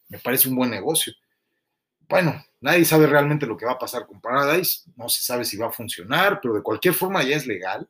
Me 0.09 0.19
parece 0.19 0.49
un 0.49 0.55
buen 0.55 0.69
negocio. 0.69 1.13
Bueno, 2.07 2.43
nadie 2.59 2.85
sabe 2.85 3.07
realmente 3.07 3.45
lo 3.45 3.57
que 3.57 3.65
va 3.65 3.73
a 3.73 3.79
pasar 3.79 4.05
con 4.05 4.19
Paradise, 4.19 4.83
no 4.95 5.09
se 5.09 5.23
sabe 5.23 5.45
si 5.45 5.57
va 5.57 5.67
a 5.67 5.71
funcionar, 5.71 6.39
pero 6.41 6.53
de 6.53 6.61
cualquier 6.61 6.93
forma 6.93 7.23
ya 7.23 7.37
es 7.37 7.47
legal 7.47 7.89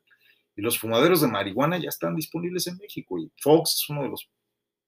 y 0.55 0.61
los 0.61 0.77
fumaderos 0.79 1.21
de 1.21 1.27
marihuana 1.27 1.77
ya 1.77 1.89
están 1.89 2.15
disponibles 2.15 2.67
en 2.67 2.77
México 2.77 3.17
y 3.17 3.31
Fox 3.41 3.81
es 3.81 3.89
uno 3.89 4.03
de 4.03 4.09
los 4.09 4.29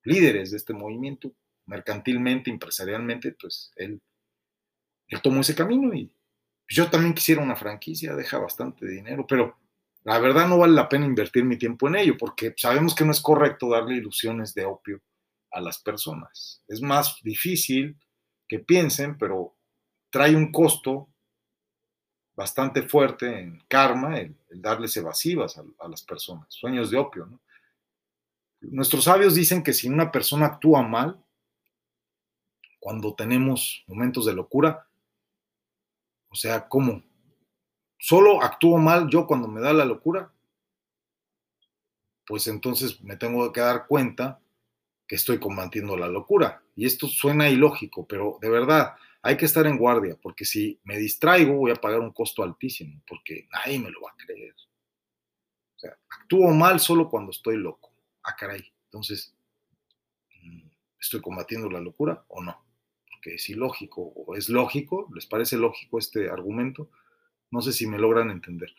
líderes 0.04 0.52
de 0.52 0.58
este 0.58 0.74
movimiento, 0.74 1.32
mercantilmente, 1.66 2.52
empresarialmente, 2.52 3.36
pues 3.40 3.72
él 3.76 4.02
él 5.08 5.22
tomó 5.22 5.42
ese 5.42 5.56
camino 5.56 5.94
y 5.94 6.12
yo 6.68 6.90
también 6.90 7.14
quisiera 7.14 7.42
una 7.42 7.56
franquicia, 7.56 8.16
deja 8.16 8.40
bastante 8.40 8.88
dinero, 8.88 9.26
pero 9.28 9.58
la 10.04 10.20
verdad 10.20 10.48
no 10.48 10.58
vale 10.58 10.74
la 10.74 10.90
pena 10.90 11.06
invertir 11.06 11.46
mi 11.46 11.58
tiempo 11.58 11.88
en 11.88 11.96
ello 11.96 12.18
porque 12.18 12.54
sabemos 12.58 12.94
que 12.94 13.06
no 13.06 13.12
es 13.12 13.22
correcto 13.22 13.70
darle 13.70 13.96
ilusiones 13.96 14.54
de 14.54 14.66
opio 14.66 15.02
a 15.52 15.62
las 15.62 15.80
personas. 15.80 16.62
Es 16.68 16.82
más 16.82 17.20
difícil 17.24 17.98
que 18.48 18.60
piensen, 18.60 19.18
pero 19.18 19.56
trae 20.10 20.36
un 20.36 20.52
costo 20.52 21.10
bastante 22.36 22.84
fuerte 22.84 23.40
en 23.40 23.64
karma 23.68 24.20
el, 24.20 24.36
darles 24.50 24.98
evasivas 24.98 25.58
a, 25.58 25.88
las 25.88 26.04
personas, 26.04 26.48
sueños 26.50 26.92
de 26.92 26.98
opio. 26.98 27.40
Nuestros 28.62 29.06
sabios 29.06 29.36
dicen 29.36 29.64
que 29.64 29.74
si 29.74 29.88
una 29.88 30.12
persona 30.12 30.48
actúa 30.48 30.82
mal, 30.82 31.24
cuando 32.80 33.14
tenemos 33.16 33.84
momentos 33.88 34.26
de 34.26 34.34
locura, 34.34 34.88
o 36.30 36.36
sea, 36.36 36.68
¿cómo? 36.68 37.04
¿Solo 38.06 38.44
actúo 38.44 38.78
mal 38.80 39.08
yo 39.08 39.26
cuando 39.26 39.48
me 39.48 39.62
da 39.62 39.72
la 39.72 39.86
locura? 39.86 40.30
Pues 42.28 42.48
entonces 42.48 43.02
me 43.02 43.16
tengo 43.16 43.50
que 43.54 43.62
dar 43.62 43.88
cuenta 43.88 44.42
que 45.08 45.16
estoy 45.16 45.40
combatiendo 45.40 45.96
la 45.96 46.10
locura. 46.10 46.62
Y 46.76 46.86
esto 46.86 47.08
suena 47.08 47.50
ilógico, 47.50 48.06
pero 48.06 48.40
de 48.42 48.50
verdad 48.50 48.96
hay 49.22 49.38
que 49.38 49.46
estar 49.46 49.66
en 49.68 49.78
guardia, 49.78 50.18
porque 50.22 50.44
si 50.44 50.78
me 50.84 50.98
distraigo 50.98 51.54
voy 51.54 51.72
a 51.72 51.76
pagar 51.76 52.02
un 52.02 52.12
costo 52.12 52.44
altísimo, 52.44 53.02
porque 53.08 53.48
nadie 53.54 53.80
me 53.80 53.90
lo 53.90 54.02
va 54.02 54.10
a 54.10 54.18
creer. 54.18 54.54
O 55.78 55.80
sea, 55.80 55.98
actúo 56.10 56.50
mal 56.52 56.82
solo 56.82 57.10
cuando 57.10 57.32
estoy 57.32 57.56
loco. 57.56 57.94
Ah, 58.24 58.36
caray. 58.36 58.70
Entonces, 58.88 59.34
mm, 60.42 60.68
¿estoy 61.00 61.22
combatiendo 61.22 61.70
la 61.70 61.80
locura 61.80 62.26
o 62.28 62.44
no? 62.44 62.66
que 63.22 63.36
es 63.36 63.50
ilógico 63.50 64.02
o 64.02 64.36
es 64.36 64.50
lógico, 64.50 65.08
¿les 65.16 65.26
parece 65.26 65.56
lógico 65.56 65.98
este 65.98 66.30
argumento? 66.30 66.90
No 67.54 67.62
sé 67.62 67.72
si 67.72 67.86
me 67.86 68.00
logran 68.00 68.32
entender. 68.32 68.74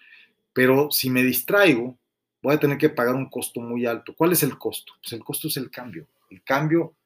Pero 0.53 0.91
si 0.91 1.09
me 1.09 1.23
distraigo, 1.23 1.97
voy 2.43 2.55
a 2.57 2.59
tener 2.59 2.77
que 2.77 2.91
pagar 2.91 3.15
un 3.15 3.31
costo 3.31 3.61
muy 3.61 3.87
alto. 3.87 4.17
¿Cuál 4.17 4.33
es 4.33 4.43
el 4.43 4.59
costo? 4.59 4.95
Pues 5.01 5.13
el 5.13 5.23
costo 5.23 5.47
es 5.47 5.57
el 5.57 5.71
cambio. 5.71 6.09
El 6.29 6.43
cambio 6.43 6.97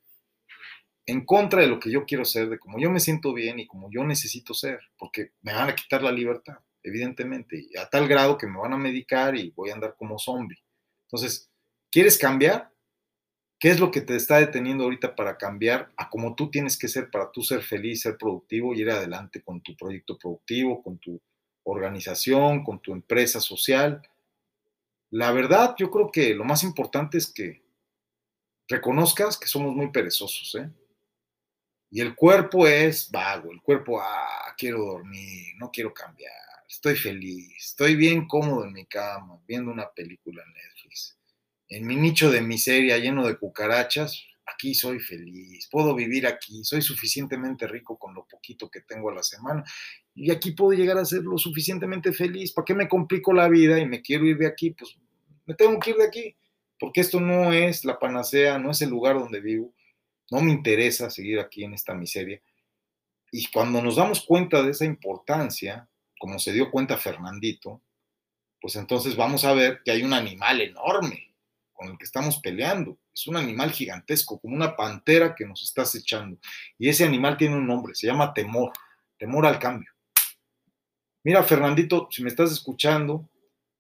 en 1.04 1.26
contra 1.26 1.60
de 1.60 1.66
lo 1.66 1.78
que 1.78 1.90
yo 1.90 2.06
quiero 2.06 2.24
ser, 2.24 2.48
de 2.48 2.58
cómo 2.58 2.78
yo 2.78 2.90
me 2.90 3.00
siento 3.00 3.34
bien 3.34 3.58
y 3.58 3.66
como 3.66 3.90
yo 3.90 4.02
necesito 4.02 4.54
ser, 4.54 4.80
porque 4.98 5.32
me 5.42 5.52
van 5.52 5.68
a 5.68 5.74
quitar 5.74 6.02
la 6.02 6.10
libertad, 6.10 6.58
evidentemente, 6.82 7.66
y 7.70 7.76
a 7.76 7.88
tal 7.90 8.08
grado 8.08 8.38
que 8.38 8.46
me 8.46 8.58
van 8.58 8.72
a 8.72 8.78
medicar 8.78 9.36
y 9.36 9.50
voy 9.50 9.68
a 9.68 9.74
andar 9.74 9.94
como 9.98 10.18
zombie. 10.18 10.62
Entonces, 11.06 11.50
¿quieres 11.90 12.16
cambiar? 12.16 12.72
¿Qué 13.60 13.68
es 13.70 13.78
lo 13.78 13.90
que 13.90 14.00
te 14.00 14.16
está 14.16 14.38
deteniendo 14.38 14.84
ahorita 14.84 15.14
para 15.14 15.36
cambiar 15.36 15.90
a 15.98 16.08
como 16.08 16.34
tú 16.34 16.50
tienes 16.50 16.78
que 16.78 16.88
ser 16.88 17.10
para 17.10 17.30
tú 17.30 17.42
ser 17.42 17.60
feliz, 17.62 18.00
ser 18.00 18.16
productivo 18.16 18.74
y 18.74 18.80
ir 18.80 18.90
adelante 18.90 19.42
con 19.42 19.60
tu 19.60 19.76
proyecto 19.76 20.16
productivo, 20.16 20.82
con 20.82 20.98
tu 20.98 21.20
organización, 21.70 22.64
con 22.64 22.80
tu 22.80 22.92
empresa 22.92 23.40
social? 23.40 24.02
La 25.10 25.32
verdad, 25.32 25.74
yo 25.78 25.90
creo 25.90 26.10
que 26.10 26.34
lo 26.34 26.44
más 26.44 26.62
importante 26.62 27.18
es 27.18 27.28
que 27.32 27.62
reconozcas 28.68 29.38
que 29.38 29.46
somos 29.46 29.74
muy 29.74 29.90
perezosos, 29.90 30.54
¿eh? 30.56 30.70
Y 31.90 32.02
el 32.02 32.14
cuerpo 32.14 32.66
es 32.66 33.10
vago, 33.10 33.50
el 33.50 33.62
cuerpo, 33.62 33.98
ah, 33.98 34.54
quiero 34.58 34.84
dormir, 34.84 35.54
no 35.56 35.70
quiero 35.70 35.94
cambiar, 35.94 36.32
estoy 36.68 36.96
feliz, 36.96 37.54
estoy 37.56 37.96
bien 37.96 38.28
cómodo 38.28 38.64
en 38.64 38.74
mi 38.74 38.84
cama, 38.84 39.40
viendo 39.46 39.72
una 39.72 39.90
película 39.90 40.42
en 40.42 40.52
Netflix. 40.52 41.18
En 41.68 41.86
mi 41.86 41.96
nicho 41.96 42.30
de 42.30 42.42
miseria 42.42 42.98
lleno 42.98 43.26
de 43.26 43.38
cucarachas, 43.38 44.22
aquí 44.44 44.74
soy 44.74 45.00
feliz, 45.00 45.66
puedo 45.70 45.94
vivir 45.94 46.26
aquí, 46.26 46.62
soy 46.62 46.82
suficientemente 46.82 47.66
rico 47.66 47.98
con 47.98 48.14
lo 48.14 48.26
poquito 48.26 48.70
que 48.70 48.82
tengo 48.82 49.10
a 49.10 49.14
la 49.14 49.22
semana 49.22 49.64
y 50.18 50.30
aquí 50.30 50.52
puedo 50.52 50.72
llegar 50.72 50.98
a 50.98 51.04
ser 51.04 51.22
lo 51.22 51.38
suficientemente 51.38 52.12
feliz. 52.12 52.52
¿Para 52.52 52.64
qué 52.64 52.74
me 52.74 52.88
complico 52.88 53.32
la 53.32 53.48
vida 53.48 53.78
y 53.78 53.86
me 53.86 54.02
quiero 54.02 54.26
ir 54.26 54.38
de 54.38 54.46
aquí? 54.46 54.70
Pues 54.70 54.96
me 55.46 55.54
tengo 55.54 55.78
que 55.78 55.90
ir 55.90 55.96
de 55.96 56.06
aquí, 56.06 56.36
porque 56.78 57.00
esto 57.00 57.20
no 57.20 57.52
es 57.52 57.84
la 57.84 57.98
panacea, 57.98 58.58
no 58.58 58.70
es 58.70 58.82
el 58.82 58.90
lugar 58.90 59.18
donde 59.18 59.40
vivo 59.40 59.72
no 60.30 60.40
me 60.40 60.52
interesa 60.52 61.10
seguir 61.10 61.40
aquí 61.40 61.64
en 61.64 61.74
esta 61.74 61.94
miseria. 61.94 62.40
Y 63.30 63.46
cuando 63.50 63.82
nos 63.82 63.96
damos 63.96 64.24
cuenta 64.24 64.62
de 64.62 64.70
esa 64.70 64.84
importancia, 64.84 65.88
como 66.18 66.38
se 66.38 66.52
dio 66.52 66.70
cuenta 66.70 66.96
Fernandito, 66.96 67.82
pues 68.60 68.76
entonces 68.76 69.16
vamos 69.16 69.44
a 69.44 69.52
ver 69.52 69.80
que 69.84 69.90
hay 69.90 70.02
un 70.02 70.12
animal 70.12 70.60
enorme 70.60 71.34
con 71.72 71.88
el 71.88 71.98
que 71.98 72.04
estamos 72.04 72.40
peleando. 72.40 72.98
Es 73.14 73.26
un 73.26 73.36
animal 73.36 73.70
gigantesco, 73.70 74.40
como 74.40 74.56
una 74.56 74.76
pantera 74.76 75.34
que 75.34 75.46
nos 75.46 75.62
está 75.62 75.82
acechando. 75.82 76.38
Y 76.78 76.88
ese 76.88 77.04
animal 77.04 77.36
tiene 77.36 77.56
un 77.56 77.66
nombre, 77.66 77.94
se 77.94 78.06
llama 78.06 78.34
temor, 78.34 78.72
temor 79.16 79.46
al 79.46 79.58
cambio. 79.58 79.90
Mira, 81.24 81.42
Fernandito, 81.42 82.08
si 82.10 82.22
me 82.22 82.28
estás 82.28 82.52
escuchando, 82.52 83.28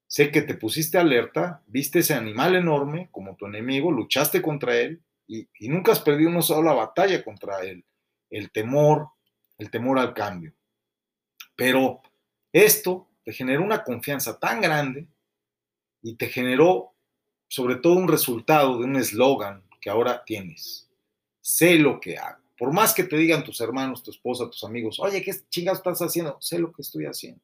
sé 0.06 0.30
que 0.30 0.42
te 0.42 0.54
pusiste 0.54 0.98
alerta, 0.98 1.62
viste 1.66 2.00
ese 2.00 2.14
animal 2.14 2.56
enorme 2.56 3.08
como 3.12 3.36
tu 3.36 3.46
enemigo, 3.46 3.92
luchaste 3.92 4.42
contra 4.42 4.76
él, 4.76 5.02
y, 5.28 5.46
nunca 5.68 5.92
has 5.92 6.00
perdido 6.00 6.30
una 6.30 6.42
sola 6.42 6.72
batalla 6.72 7.22
contra 7.22 7.60
él, 7.60 7.84
el 8.30 8.50
temor, 8.50 9.10
el 9.58 9.70
temor 9.70 9.98
al 9.98 10.14
cambio. 10.14 10.54
Pero 11.54 12.00
esto 12.52 13.08
te 13.24 13.32
generó 13.32 13.62
una 13.62 13.84
confianza 13.84 14.38
tan 14.38 14.60
grande 14.60 15.06
y 16.02 16.16
te 16.16 16.28
generó 16.28 16.94
sobre 17.46 17.76
todo 17.76 17.94
un 17.94 18.08
resultado 18.08 18.78
de 18.78 18.84
un 18.84 18.96
eslogan 18.96 19.62
que 19.80 19.90
ahora 19.90 20.24
tienes. 20.24 20.88
Sé 21.40 21.78
lo 21.78 22.00
que 22.00 22.16
hago. 22.16 22.47
Por 22.58 22.72
más 22.72 22.92
que 22.92 23.04
te 23.04 23.16
digan 23.16 23.44
tus 23.44 23.60
hermanos, 23.60 24.02
tu 24.02 24.10
esposa, 24.10 24.50
tus 24.50 24.64
amigos, 24.64 24.98
oye, 25.00 25.22
¿qué 25.22 25.32
chingados 25.48 25.78
estás 25.78 26.00
haciendo? 26.00 26.36
Sé 26.40 26.58
lo 26.58 26.72
que 26.72 26.82
estoy 26.82 27.04
haciendo. 27.04 27.40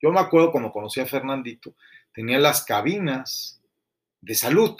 Yo 0.00 0.10
me 0.10 0.20
acuerdo 0.20 0.50
cuando 0.50 0.72
conocí 0.72 1.00
a 1.00 1.06
Fernandito, 1.06 1.74
tenía 2.12 2.38
las 2.38 2.64
cabinas 2.64 3.60
de 4.20 4.34
salud 4.34 4.76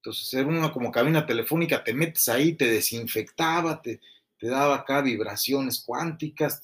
entonces 0.00 0.32
era 0.32 0.48
una 0.48 0.72
como 0.72 0.90
cabina 0.90 1.26
telefónica, 1.26 1.84
te 1.84 1.92
metes 1.92 2.26
ahí, 2.30 2.54
te 2.54 2.70
desinfectaba, 2.70 3.82
te, 3.82 4.00
daba 4.40 4.76
acá 4.76 5.02
vibraciones 5.02 5.82
cuánticas, 5.84 6.62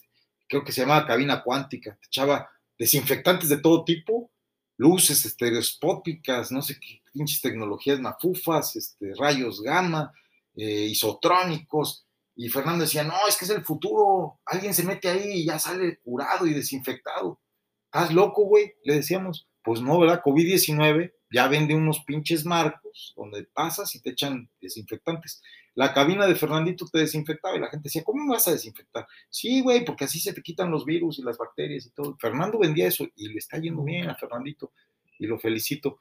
creo 0.48 0.64
que 0.64 0.72
se 0.72 0.80
llamaba 0.80 1.06
cabina 1.06 1.42
cuántica, 1.42 1.98
te 2.00 2.06
echaba 2.06 2.48
desinfectantes 2.78 3.50
de 3.50 3.58
todo 3.58 3.84
tipo, 3.84 4.30
luces 4.78 5.26
estereoscópicas, 5.26 6.50
no 6.50 6.62
sé 6.62 6.80
qué 6.80 7.02
pinches 7.12 7.42
tecnologías 7.42 8.00
mafufas, 8.00 8.74
este, 8.76 9.12
rayos 9.14 9.60
gamma, 9.60 10.14
eh, 10.56 10.86
isotrónicos. 10.90 12.06
Y 12.34 12.48
Fernando 12.48 12.84
decía, 12.84 13.04
no, 13.04 13.14
es 13.28 13.36
que 13.36 13.44
es 13.44 13.50
el 13.50 13.64
futuro, 13.64 14.40
alguien 14.44 14.74
se 14.74 14.84
mete 14.84 15.08
ahí 15.08 15.40
y 15.40 15.46
ya 15.46 15.58
sale 15.58 15.98
curado 16.00 16.46
y 16.46 16.52
desinfectado. 16.52 17.40
¿Estás 17.86 18.12
loco, 18.12 18.44
güey? 18.44 18.74
Le 18.84 18.96
decíamos, 18.96 19.48
pues 19.62 19.80
no, 19.80 19.98
¿verdad? 19.98 20.22
COVID-19 20.22 21.12
ya 21.30 21.48
vende 21.48 21.74
unos 21.74 22.04
pinches 22.04 22.44
marcos 22.44 23.14
donde 23.16 23.44
pasas 23.44 23.94
y 23.94 24.02
te 24.02 24.10
echan 24.10 24.50
desinfectantes. 24.60 25.42
La 25.74 25.92
cabina 25.92 26.26
de 26.26 26.36
Fernandito 26.36 26.86
te 26.90 27.00
desinfectaba 27.00 27.56
y 27.56 27.60
la 27.60 27.68
gente 27.68 27.84
decía, 27.84 28.04
¿cómo 28.04 28.24
me 28.24 28.34
vas 28.34 28.48
a 28.48 28.52
desinfectar? 28.52 29.06
Sí, 29.28 29.60
güey, 29.60 29.84
porque 29.84 30.04
así 30.04 30.20
se 30.20 30.32
te 30.32 30.42
quitan 30.42 30.70
los 30.70 30.84
virus 30.84 31.18
y 31.18 31.22
las 31.22 31.36
bacterias 31.36 31.86
y 31.86 31.90
todo. 31.90 32.16
Fernando 32.18 32.58
vendía 32.58 32.86
eso 32.86 33.06
y 33.14 33.28
le 33.28 33.38
está 33.38 33.58
yendo 33.58 33.82
bien 33.82 34.08
a 34.08 34.14
Fernandito 34.14 34.72
y 35.18 35.26
lo 35.26 35.38
felicito. 35.38 36.00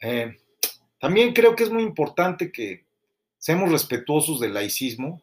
Eh, 0.00 0.36
también 0.98 1.32
creo 1.32 1.54
que 1.54 1.64
es 1.64 1.70
muy 1.70 1.82
importante 1.82 2.50
que 2.50 2.86
seamos 3.40 3.72
respetuosos 3.72 4.38
del 4.38 4.54
laicismo. 4.54 5.20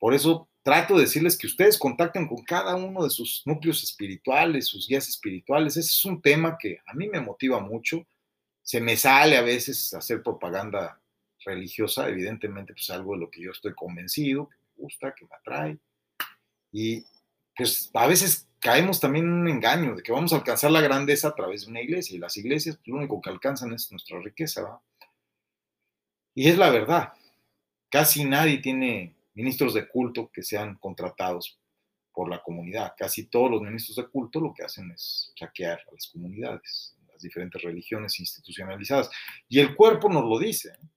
Por 0.00 0.14
eso 0.14 0.48
trato 0.64 0.96
de 0.96 1.02
decirles 1.02 1.38
que 1.38 1.46
ustedes 1.46 1.78
contacten 1.78 2.26
con 2.26 2.42
cada 2.42 2.74
uno 2.74 3.04
de 3.04 3.10
sus 3.10 3.42
núcleos 3.46 3.84
espirituales, 3.84 4.66
sus 4.66 4.88
guías 4.88 5.08
espirituales. 5.08 5.76
Ese 5.76 5.90
es 5.90 6.04
un 6.04 6.20
tema 6.20 6.58
que 6.58 6.80
a 6.84 6.94
mí 6.94 7.08
me 7.08 7.20
motiva 7.20 7.60
mucho 7.60 8.04
se 8.62 8.80
me 8.80 8.96
sale 8.96 9.36
a 9.36 9.42
veces 9.42 9.92
hacer 9.94 10.22
propaganda 10.22 11.00
religiosa, 11.44 12.08
evidentemente, 12.08 12.72
pues 12.72 12.88
algo 12.90 13.14
de 13.14 13.20
lo 13.20 13.30
que 13.30 13.42
yo 13.42 13.50
estoy 13.50 13.74
convencido, 13.74 14.48
que 14.48 14.56
me 14.56 14.84
gusta, 14.84 15.14
que 15.14 15.24
me 15.24 15.34
atrae. 15.34 15.78
Y 16.70 17.04
pues 17.56 17.90
a 17.92 18.06
veces 18.06 18.46
caemos 18.60 19.00
también 19.00 19.26
en 19.26 19.32
un 19.32 19.48
engaño 19.48 19.96
de 19.96 20.02
que 20.02 20.12
vamos 20.12 20.32
a 20.32 20.36
alcanzar 20.36 20.70
la 20.70 20.80
grandeza 20.80 21.28
a 21.28 21.34
través 21.34 21.64
de 21.64 21.70
una 21.70 21.82
iglesia 21.82 22.16
y 22.16 22.20
las 22.20 22.36
iglesias 22.36 22.76
pues, 22.76 22.88
lo 22.88 22.96
único 22.96 23.20
que 23.20 23.30
alcanzan 23.30 23.72
es 23.72 23.90
nuestra 23.90 24.20
riqueza. 24.20 24.62
¿va? 24.62 24.80
Y 26.34 26.48
es 26.48 26.56
la 26.56 26.70
verdad, 26.70 27.12
casi 27.92 28.24
nadie 28.24 28.58
tiene 28.58 29.14
ministros 29.34 29.74
de 29.74 29.86
culto 29.86 30.30
que 30.32 30.42
sean 30.42 30.76
contratados 30.76 31.60
por 32.12 32.28
la 32.28 32.42
comunidad. 32.42 32.94
Casi 32.96 33.26
todos 33.26 33.50
los 33.50 33.60
ministros 33.60 33.96
de 33.96 34.08
culto 34.08 34.40
lo 34.40 34.52
que 34.52 34.64
hacen 34.64 34.90
es 34.90 35.32
saquear 35.38 35.78
a 35.78 35.92
las 35.94 36.08
comunidades 36.08 36.96
diferentes 37.22 37.62
religiones 37.62 38.18
institucionalizadas. 38.18 39.10
Y 39.48 39.60
el 39.60 39.76
cuerpo 39.76 40.08
nos 40.08 40.24
lo 40.24 40.38
dice, 40.38 40.70
¿eh? 40.70 40.88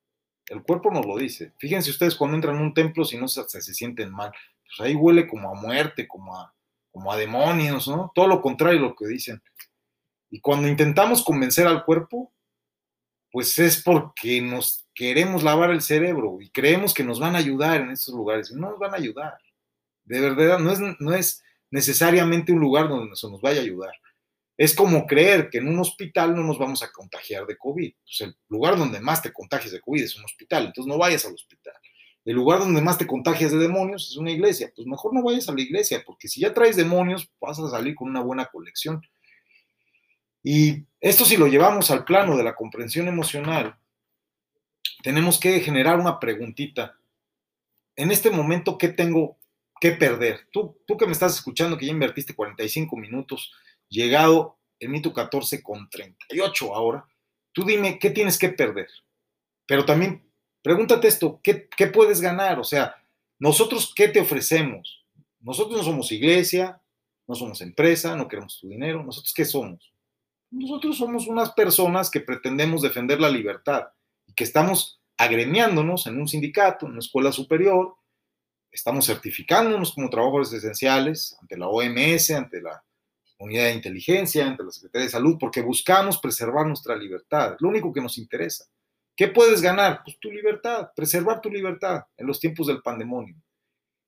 el 0.47 0.63
cuerpo 0.63 0.91
nos 0.91 1.05
lo 1.05 1.17
dice. 1.17 1.53
Fíjense 1.59 1.91
ustedes 1.91 2.15
cuando 2.15 2.35
entran 2.35 2.57
a 2.57 2.61
un 2.61 2.73
templo, 2.73 3.05
si 3.05 3.17
no 3.17 3.27
se, 3.27 3.47
se, 3.47 3.73
sienten 3.73 4.11
mal, 4.11 4.31
pues 4.63 4.87
ahí 4.87 4.95
huele 4.95 5.27
como 5.27 5.49
a 5.49 5.53
muerte, 5.53 6.07
como 6.07 6.35
a, 6.35 6.53
como 6.91 7.11
a 7.11 7.17
demonios, 7.17 7.87
¿no? 7.87 8.11
Todo 8.13 8.27
lo 8.27 8.41
contrario 8.41 8.79
lo 8.79 8.95
que 8.95 9.07
dicen. 9.07 9.41
Y 10.29 10.39
cuando 10.39 10.67
intentamos 10.67 11.23
convencer 11.23 11.67
al 11.67 11.85
cuerpo, 11.85 12.33
pues 13.31 13.57
es 13.59 13.81
porque 13.81 14.41
nos 14.41 14.84
queremos 14.95 15.43
lavar 15.43 15.69
el 15.71 15.81
cerebro 15.81 16.37
y 16.39 16.49
creemos 16.49 16.93
que 16.93 17.03
nos 17.03 17.19
van 17.19 17.35
a 17.35 17.39
ayudar 17.39 17.81
en 17.81 17.91
estos 17.91 18.15
lugares. 18.15 18.51
No 18.51 18.71
nos 18.71 18.79
van 18.79 18.93
a 18.93 18.97
ayudar. 18.97 19.37
De 20.05 20.21
verdad, 20.21 20.57
no 20.59 20.71
es, 20.71 20.79
no 20.99 21.13
es 21.13 21.43
necesariamente 21.69 22.53
un 22.53 22.59
lugar 22.59 22.87
donde 22.87 23.15
se 23.15 23.29
nos 23.29 23.41
vaya 23.41 23.59
a 23.59 23.63
ayudar. 23.63 23.93
Es 24.57 24.73
como 24.73 25.05
creer 25.05 25.49
que 25.49 25.57
en 25.57 25.67
un 25.67 25.79
hospital 25.79 26.33
no 26.33 26.43
nos 26.43 26.57
vamos 26.57 26.81
a 26.81 26.91
contagiar 26.91 27.45
de 27.45 27.57
COVID. 27.57 27.93
Pues 28.03 28.21
el 28.21 28.35
lugar 28.47 28.77
donde 28.77 29.01
más 29.01 29.21
te 29.21 29.33
contagias 29.33 29.73
de 29.73 29.81
COVID 29.81 30.01
es 30.01 30.15
un 30.15 30.23
hospital, 30.23 30.67
entonces 30.67 30.87
no 30.87 30.97
vayas 30.97 31.25
al 31.25 31.33
hospital. 31.33 31.73
El 32.23 32.35
lugar 32.35 32.59
donde 32.59 32.81
más 32.81 32.97
te 32.97 33.05
contagias 33.05 33.51
de 33.51 33.57
demonios 33.57 34.09
es 34.09 34.17
una 34.17 34.31
iglesia. 34.31 34.71
Pues 34.75 34.87
mejor 34.87 35.13
no 35.13 35.21
vayas 35.21 35.49
a 35.49 35.53
la 35.53 35.61
iglesia, 35.61 36.01
porque 36.05 36.27
si 36.27 36.39
ya 36.39 36.53
traes 36.53 36.77
demonios, 36.77 37.29
vas 37.39 37.59
a 37.59 37.69
salir 37.69 37.93
con 37.93 38.09
una 38.09 38.21
buena 38.21 38.45
colección. 38.45 39.01
Y 40.41 40.85
esto 41.01 41.25
si 41.25 41.37
lo 41.37 41.47
llevamos 41.47 41.91
al 41.91 42.05
plano 42.05 42.37
de 42.37 42.43
la 42.43 42.55
comprensión 42.55 43.07
emocional, 43.07 43.77
tenemos 45.05 45.39
que 45.39 45.59
generar 45.59 45.99
una 45.99 46.19
preguntita. 46.19 46.97
En 47.95 48.09
este 48.09 48.31
momento, 48.31 48.75
¿qué 48.75 48.87
tengo 48.87 49.37
que 49.79 49.91
perder? 49.91 50.47
Tú, 50.51 50.79
tú 50.87 50.97
que 50.97 51.05
me 51.05 51.11
estás 51.11 51.35
escuchando, 51.35 51.77
que 51.77 51.85
ya 51.85 51.91
invertiste 51.91 52.33
45 52.33 52.97
minutos, 52.97 53.53
llegado 53.87 54.57
el 54.79 54.89
mito 54.89 55.13
14 55.13 55.61
con 55.61 55.87
38 55.91 56.73
ahora, 56.73 57.05
tú 57.51 57.63
dime 57.63 57.99
qué 57.99 58.09
tienes 58.09 58.39
que 58.39 58.49
perder. 58.49 58.87
Pero 59.67 59.85
también 59.85 60.27
pregúntate 60.63 61.07
esto, 61.07 61.39
¿qué, 61.43 61.69
¿qué, 61.77 61.85
puedes 61.85 62.19
ganar? 62.19 62.57
O 62.57 62.63
sea, 62.63 62.95
nosotros, 63.37 63.93
¿qué 63.95 64.07
te 64.07 64.21
ofrecemos? 64.21 65.05
Nosotros 65.39 65.77
no 65.77 65.83
somos 65.83 66.11
iglesia, 66.11 66.81
no 67.27 67.35
somos 67.35 67.61
empresa, 67.61 68.15
no 68.15 68.27
queremos 68.27 68.59
tu 68.59 68.69
dinero. 68.69 69.03
¿Nosotros 69.03 69.35
qué 69.35 69.45
somos? 69.45 69.93
Nosotros 70.49 70.97
somos 70.97 71.27
unas 71.27 71.51
personas 71.51 72.09
que 72.09 72.21
pretendemos 72.21 72.81
defender 72.81 73.21
la 73.21 73.29
libertad 73.29 73.89
que 74.35 74.43
estamos 74.43 75.01
agremiándonos 75.17 76.07
en 76.07 76.19
un 76.19 76.27
sindicato, 76.27 76.85
en 76.85 76.93
una 76.93 76.99
escuela 76.99 77.31
superior, 77.31 77.95
estamos 78.71 79.05
certificándonos 79.05 79.93
como 79.93 80.09
trabajadores 80.09 80.51
esenciales 80.51 81.37
ante 81.41 81.57
la 81.57 81.67
OMS, 81.67 82.31
ante 82.31 82.61
la 82.61 82.83
Unidad 83.37 83.65
de 83.65 83.73
Inteligencia, 83.73 84.47
ante 84.47 84.63
la 84.63 84.71
Secretaría 84.71 85.05
de 85.05 85.11
Salud, 85.11 85.37
porque 85.39 85.61
buscamos 85.61 86.19
preservar 86.19 86.65
nuestra 86.67 86.95
libertad. 86.95 87.55
Lo 87.59 87.69
único 87.69 87.93
que 87.93 88.01
nos 88.01 88.17
interesa. 88.17 88.65
¿Qué 89.15 89.29
puedes 89.29 89.61
ganar? 89.61 90.01
Pues 90.03 90.17
tu 90.19 90.29
libertad, 90.29 90.89
preservar 90.95 91.39
tu 91.39 91.49
libertad 91.49 92.03
en 92.17 92.27
los 92.27 92.39
tiempos 92.39 92.67
del 92.67 92.81
pandemonio. 92.81 93.35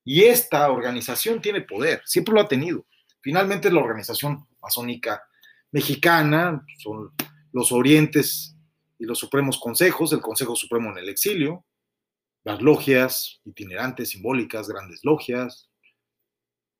Y 0.04 0.24
esta 0.24 0.70
organización 0.70 1.42
tiene 1.42 1.62
poder, 1.62 2.02
siempre 2.06 2.34
lo 2.34 2.42
ha 2.42 2.48
tenido. 2.48 2.86
Finalmente 3.22 3.68
es 3.68 3.74
la 3.74 3.82
organización 3.82 4.46
masónica 4.62 5.24
mexicana, 5.72 6.66
son 6.78 7.12
los 7.52 7.72
orientes 7.72 8.57
y 9.00 9.06
los 9.06 9.20
supremos 9.20 9.60
consejos, 9.60 10.14
el 10.14 10.22
Consejo 10.22 10.56
Supremo 10.56 10.92
en 10.92 10.98
el 10.98 11.10
exilio, 11.10 11.66
las 12.44 12.62
logias 12.62 13.42
itinerantes, 13.46 14.10
simbólicas, 14.10 14.68
grandes 14.68 15.02
logias. 15.04 15.70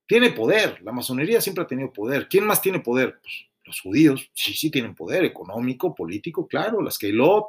Tiene 0.08 0.32
poder, 0.32 0.82
la 0.84 0.92
masonería 0.92 1.42
siempre 1.42 1.64
ha 1.64 1.68
tenido 1.68 1.92
poder. 1.92 2.28
¿Quién 2.30 2.46
más 2.46 2.62
tiene 2.62 2.80
poder? 2.80 3.20
Pues 3.22 3.48
los 3.66 3.82
judíos, 3.82 4.32
sí, 4.34 4.54
sí 4.54 4.72
tienen 4.72 4.96
poder 4.96 5.26
económico, 5.26 5.94
político, 5.94 6.48
claro, 6.48 6.82
las 6.82 6.98
Keilot, 6.98 7.48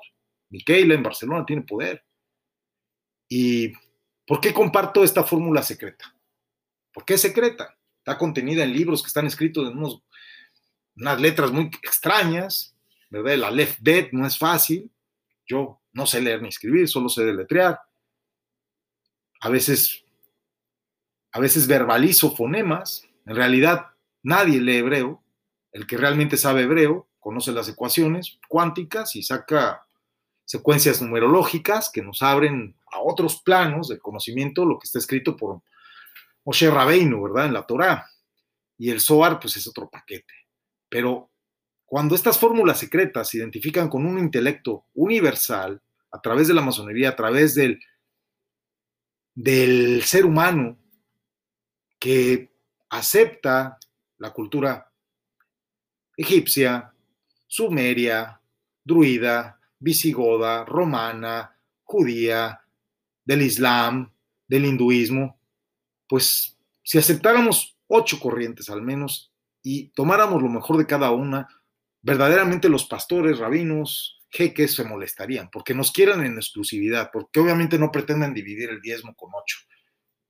Miquela 0.51 0.95
en 0.95 1.03
Barcelona 1.03 1.47
tiene 1.47 1.63
poder. 1.63 2.05
¿Y 3.29 3.73
por 4.27 4.41
qué 4.41 4.53
comparto 4.53 5.05
esta 5.05 5.23
fórmula 5.23 5.63
secreta? 5.63 6.15
¿Por 6.93 7.05
qué 7.05 7.15
es 7.15 7.21
secreta? 7.21 7.79
Está 7.99 8.19
contenida 8.19 8.65
en 8.65 8.73
libros 8.73 9.03
que 9.03 9.09
están 9.09 9.27
escritos 9.27 9.71
en 9.71 9.79
unas 10.97 11.21
letras 11.21 11.53
muy 11.53 11.67
extrañas, 11.83 12.75
¿verdad? 13.11 13.37
La 13.37 13.51
left 13.51 13.79
dead 13.81 14.09
no 14.13 14.27
es 14.27 14.39
fácil. 14.39 14.91
Yo 15.47 15.81
no 15.93 16.07
sé 16.07 16.21
leer 16.21 16.43
ni 16.43 16.49
escribir, 16.49 16.89
solo 16.89 17.09
sé 17.09 17.25
deletrear 17.25 17.81
a 19.41 19.49
veces, 19.49 20.05
a 21.33 21.41
veces 21.41 21.67
verbalizo 21.67 22.35
fonemas, 22.35 23.05
en 23.27 23.37
realidad 23.37 23.87
nadie 24.23 24.61
lee 24.61 24.79
hebreo, 24.79 25.23
el 25.73 25.87
que 25.87 25.97
realmente 25.97 26.37
sabe 26.37 26.63
hebreo 26.63 27.09
conoce 27.19 27.53
las 27.53 27.69
ecuaciones 27.69 28.39
cuánticas 28.49 29.15
y 29.17 29.23
saca 29.23 29.83
secuencias 30.45 31.03
numerológicas 31.03 31.91
que 31.91 32.03
nos 32.03 32.23
abren 32.23 32.75
a 32.91 33.01
otros 33.01 33.43
planos 33.43 33.89
del 33.89 33.99
conocimiento, 33.99 34.65
lo 34.65 34.79
que 34.79 34.87
está 34.87 34.99
escrito 34.99 35.37
por 35.37 35.61
Moshe 36.45 36.71
Rabbeinu, 36.71 37.23
¿verdad? 37.23 37.47
En 37.47 37.53
la 37.53 37.67
Torá. 37.67 38.11
Y 38.79 38.91
el 38.91 39.01
Zohar, 39.01 39.39
pues 39.41 39.57
es 39.57 39.67
otro 39.67 39.91
paquete. 39.91 40.33
Pero 40.89 41.31
cuando 41.89 42.15
estas 42.15 42.39
fórmulas 42.39 42.79
secretas 42.79 43.31
se 43.31 43.39
identifican 43.39 43.89
con 43.89 44.05
un 44.05 44.19
intelecto 44.19 44.85
universal, 44.93 45.81
a 46.11 46.21
través 46.21 46.47
de 46.47 46.55
la 46.55 46.61
masonería, 46.61 47.09
a 47.09 47.17
través 47.17 47.55
del 47.55 47.81
del 49.35 50.03
ser 50.03 50.27
humano 50.27 50.77
que 51.99 52.53
acepta 52.91 53.79
la 54.19 54.33
cultura 54.33 54.93
egipcia, 56.17 56.93
sumeria, 57.47 58.41
druida, 58.85 59.59
visigoda, 59.79 60.65
romana, 60.65 61.57
judía, 61.85 62.61
del 63.25 63.43
islam, 63.43 64.13
del 64.47 64.67
hinduismo, 64.67 65.39
pues 66.09 66.59
si 66.83 66.99
aceptáramos 66.99 67.79
ocho 67.87 68.19
corrientes 68.19 68.69
al 68.69 68.83
menos 68.83 69.33
y 69.63 69.89
tomáramos 69.91 70.43
lo 70.43 70.49
mejor 70.49 70.79
de 70.79 70.87
cada 70.87 71.13
una, 71.13 71.49
verdaderamente 72.03 72.69
los 72.69 72.87
pastores, 72.87 73.39
rabinos, 73.39 74.19
jeques 74.31 74.75
se 74.75 74.85
molestarían, 74.85 75.51
porque 75.51 75.75
nos 75.75 75.93
quieren 75.93 76.25
en 76.25 76.37
exclusividad, 76.37 77.11
porque 77.13 77.41
obviamente 77.41 77.79
no 77.79 77.91
pretenden 77.91 78.35
dividir 78.35 78.71
el 78.71 78.81
diezmo 78.81 79.15
con 79.15 79.31
ocho. 79.35 79.59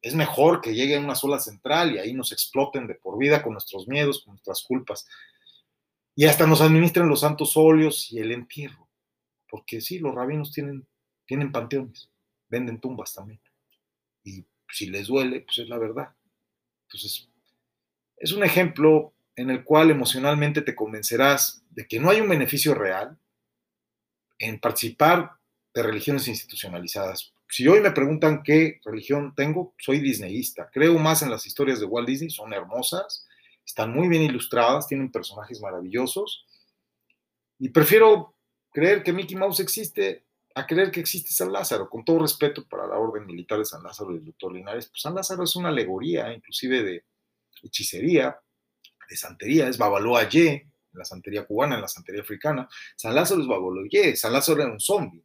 Es 0.01 0.15
mejor 0.15 0.61
que 0.61 0.75
llegue 0.75 0.97
a 0.97 1.01
una 1.01 1.17
sola 1.17 1.41
central 1.41 1.95
y 1.95 1.99
ahí 1.99 2.15
nos 2.15 2.31
exploten 2.33 2.87
de 2.87 2.95
por 2.95 3.19
vida 3.19 3.43
con 3.43 3.53
nuestros 3.53 3.89
miedos, 3.89 4.23
con 4.25 4.35
nuestras 4.35 4.63
culpas. 4.63 5.07
Y 6.15 6.27
hasta 6.27 6.47
nos 6.47 6.61
administren 6.61 7.09
los 7.09 7.21
santos 7.21 7.57
óleos 7.57 8.11
y 8.13 8.21
el 8.21 8.31
entierro. 8.31 8.89
Porque 9.49 9.81
sí, 9.81 9.99
los 9.99 10.15
rabinos 10.15 10.53
tienen, 10.53 10.87
tienen 11.27 11.51
panteones, 11.51 12.11
venden 12.49 12.81
tumbas 12.81 13.15
también. 13.15 13.41
Y 14.23 14.45
si 14.71 14.87
les 14.87 15.09
duele, 15.09 15.41
pues 15.41 15.59
es 15.59 15.69
la 15.69 15.79
verdad. 15.79 16.15
Entonces, 16.85 17.29
es 18.17 18.33
un 18.33 18.45
ejemplo 18.45 19.15
en 19.39 19.51
el 19.51 19.63
cual 19.63 19.91
emocionalmente 19.93 20.63
te 20.63 20.75
convencerás 20.75 21.63
de 21.71 21.87
que 21.87 22.01
no 22.01 22.11
hay 22.11 22.21
un 22.21 22.29
beneficio 22.29 22.75
real, 22.75 23.17
en 24.37 24.59
participar 24.59 25.31
de 25.73 25.83
religiones 25.85 26.27
institucionalizadas. 26.27 27.33
Si 27.49 27.67
hoy 27.69 27.81
me 27.81 27.93
preguntan 27.93 28.43
qué 28.43 28.81
religión 28.85 29.35
tengo, 29.37 29.75
soy 29.79 30.01
disneyista. 30.01 30.69
Creo 30.73 30.99
más 30.99 31.23
en 31.23 31.31
las 31.31 31.47
historias 31.47 31.79
de 31.79 31.87
Walt 31.87 32.09
Disney, 32.09 32.31
son 32.31 32.53
hermosas, 32.53 33.29
están 33.65 33.93
muy 33.93 34.09
bien 34.09 34.23
ilustradas, 34.23 34.89
tienen 34.89 35.13
personajes 35.13 35.61
maravillosos. 35.61 36.45
Y 37.61 37.69
prefiero 37.69 38.35
creer 38.73 39.05
que 39.05 39.13
Mickey 39.13 39.37
Mouse 39.37 39.61
existe 39.61 40.25
a 40.57 40.67
creer 40.67 40.91
que 40.91 40.99
existe 40.99 41.31
San 41.31 41.53
Lázaro, 41.53 41.89
con 41.89 42.05
todo 42.05 42.19
respeto 42.19 42.67
para 42.67 42.89
la 42.89 42.99
orden 42.99 43.25
militar 43.25 43.61
de 43.61 43.65
San 43.65 43.85
Lázaro 43.85 44.13
y 44.13 44.17
el 44.17 44.25
doctor 44.25 44.53
Linares. 44.53 44.89
Pues 44.89 45.01
San 45.01 45.15
Lázaro 45.15 45.45
es 45.45 45.55
una 45.55 45.69
alegoría, 45.69 46.33
inclusive 46.33 46.83
de 46.83 47.05
hechicería, 47.63 48.37
de 49.09 49.17
santería, 49.17 49.69
es 49.69 49.79
Babaloa 49.79 50.29
Ye, 50.29 50.69
en 50.93 50.99
la 50.99 51.05
santería 51.05 51.47
cubana, 51.47 51.77
en 51.77 51.83
la 51.83 51.89
santería 51.89 52.23
africana. 52.23 52.69
San 52.97 53.15
Lázaro 53.15 53.41
es 53.41 53.47
Baboloye, 53.47 54.17
San 54.17 54.33
Lázaro 54.33 54.63
era 54.63 54.73
un 54.73 54.81
zombie. 54.81 55.25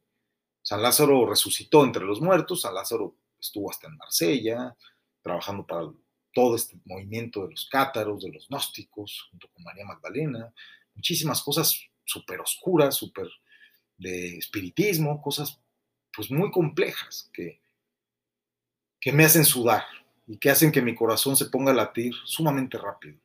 San 0.62 0.80
Lázaro 0.82 1.26
resucitó 1.26 1.84
entre 1.84 2.04
los 2.04 2.20
muertos, 2.20 2.62
San 2.62 2.74
Lázaro 2.74 3.16
estuvo 3.38 3.70
hasta 3.70 3.88
en 3.88 3.96
Marsella, 3.96 4.76
trabajando 5.22 5.66
para 5.66 5.90
todo 6.32 6.56
este 6.56 6.78
movimiento 6.84 7.44
de 7.44 7.50
los 7.50 7.68
cátaros, 7.70 8.24
de 8.24 8.32
los 8.32 8.48
gnósticos, 8.48 9.28
junto 9.30 9.48
con 9.48 9.62
María 9.62 9.84
Magdalena, 9.84 10.52
muchísimas 10.94 11.42
cosas 11.42 11.78
súper 12.04 12.40
oscuras, 12.40 12.94
súper 12.94 13.28
de 13.96 14.38
espiritismo, 14.38 15.20
cosas 15.22 15.60
pues 16.14 16.30
muy 16.30 16.50
complejas 16.50 17.30
que, 17.32 17.60
que 19.00 19.12
me 19.12 19.24
hacen 19.24 19.44
sudar 19.44 19.84
y 20.26 20.38
que 20.38 20.50
hacen 20.50 20.72
que 20.72 20.82
mi 20.82 20.94
corazón 20.94 21.36
se 21.36 21.46
ponga 21.46 21.72
a 21.72 21.74
latir 21.74 22.14
sumamente 22.24 22.78
rápido. 22.78 23.18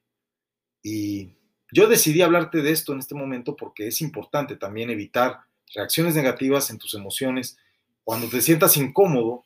Y 0.82 1.34
yo 1.72 1.88
decidí 1.88 2.22
hablarte 2.22 2.62
de 2.62 2.72
esto 2.72 2.94
en 2.94 3.00
este 3.00 3.16
momento 3.16 3.56
porque 3.56 3.88
es 3.88 4.02
importante 4.02 4.56
también 4.56 4.90
evitar 4.90 5.42
reacciones 5.74 6.16
negativas 6.16 6.70
en 6.70 6.78
tus 6.78 6.94
emociones 6.94 7.58
cuando 8.04 8.28
te 8.28 8.42
sientas 8.42 8.76
incómodo, 8.78 9.46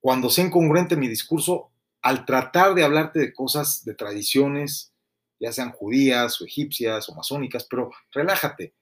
cuando 0.00 0.30
sea 0.30 0.44
incongruente 0.44 0.96
mi 0.96 1.08
discurso 1.08 1.72
al 2.00 2.24
tratar 2.24 2.74
de 2.74 2.84
hablarte 2.84 3.18
de 3.18 3.34
cosas, 3.34 3.84
de 3.84 3.94
tradiciones, 3.94 4.92
ya 5.40 5.52
sean 5.52 5.72
judías 5.72 6.40
o 6.40 6.44
egipcias 6.44 7.08
o 7.08 7.14
masónicas, 7.14 7.66
pero 7.68 7.90
relájate, 8.12 8.74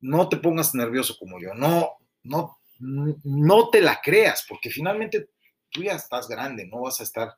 no 0.00 0.28
te 0.28 0.36
pongas 0.36 0.74
nervioso 0.74 1.16
como 1.18 1.40
yo, 1.40 1.52
no, 1.54 1.96
no, 2.22 2.58
no 2.78 3.70
te 3.70 3.80
la 3.80 4.00
creas, 4.00 4.46
porque 4.48 4.70
finalmente 4.70 5.30
tú 5.70 5.82
ya 5.82 5.94
estás 5.94 6.28
grande, 6.28 6.66
no 6.66 6.82
vas 6.82 7.00
a 7.00 7.02
estar 7.02 7.34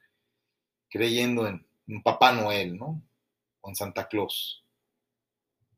creyendo 0.90 1.46
en 1.46 1.66
un 1.86 2.02
Papá 2.02 2.32
Noel, 2.32 2.76
¿no? 2.76 3.02
Con 3.68 3.76
Santa 3.76 4.08
Claus. 4.08 4.64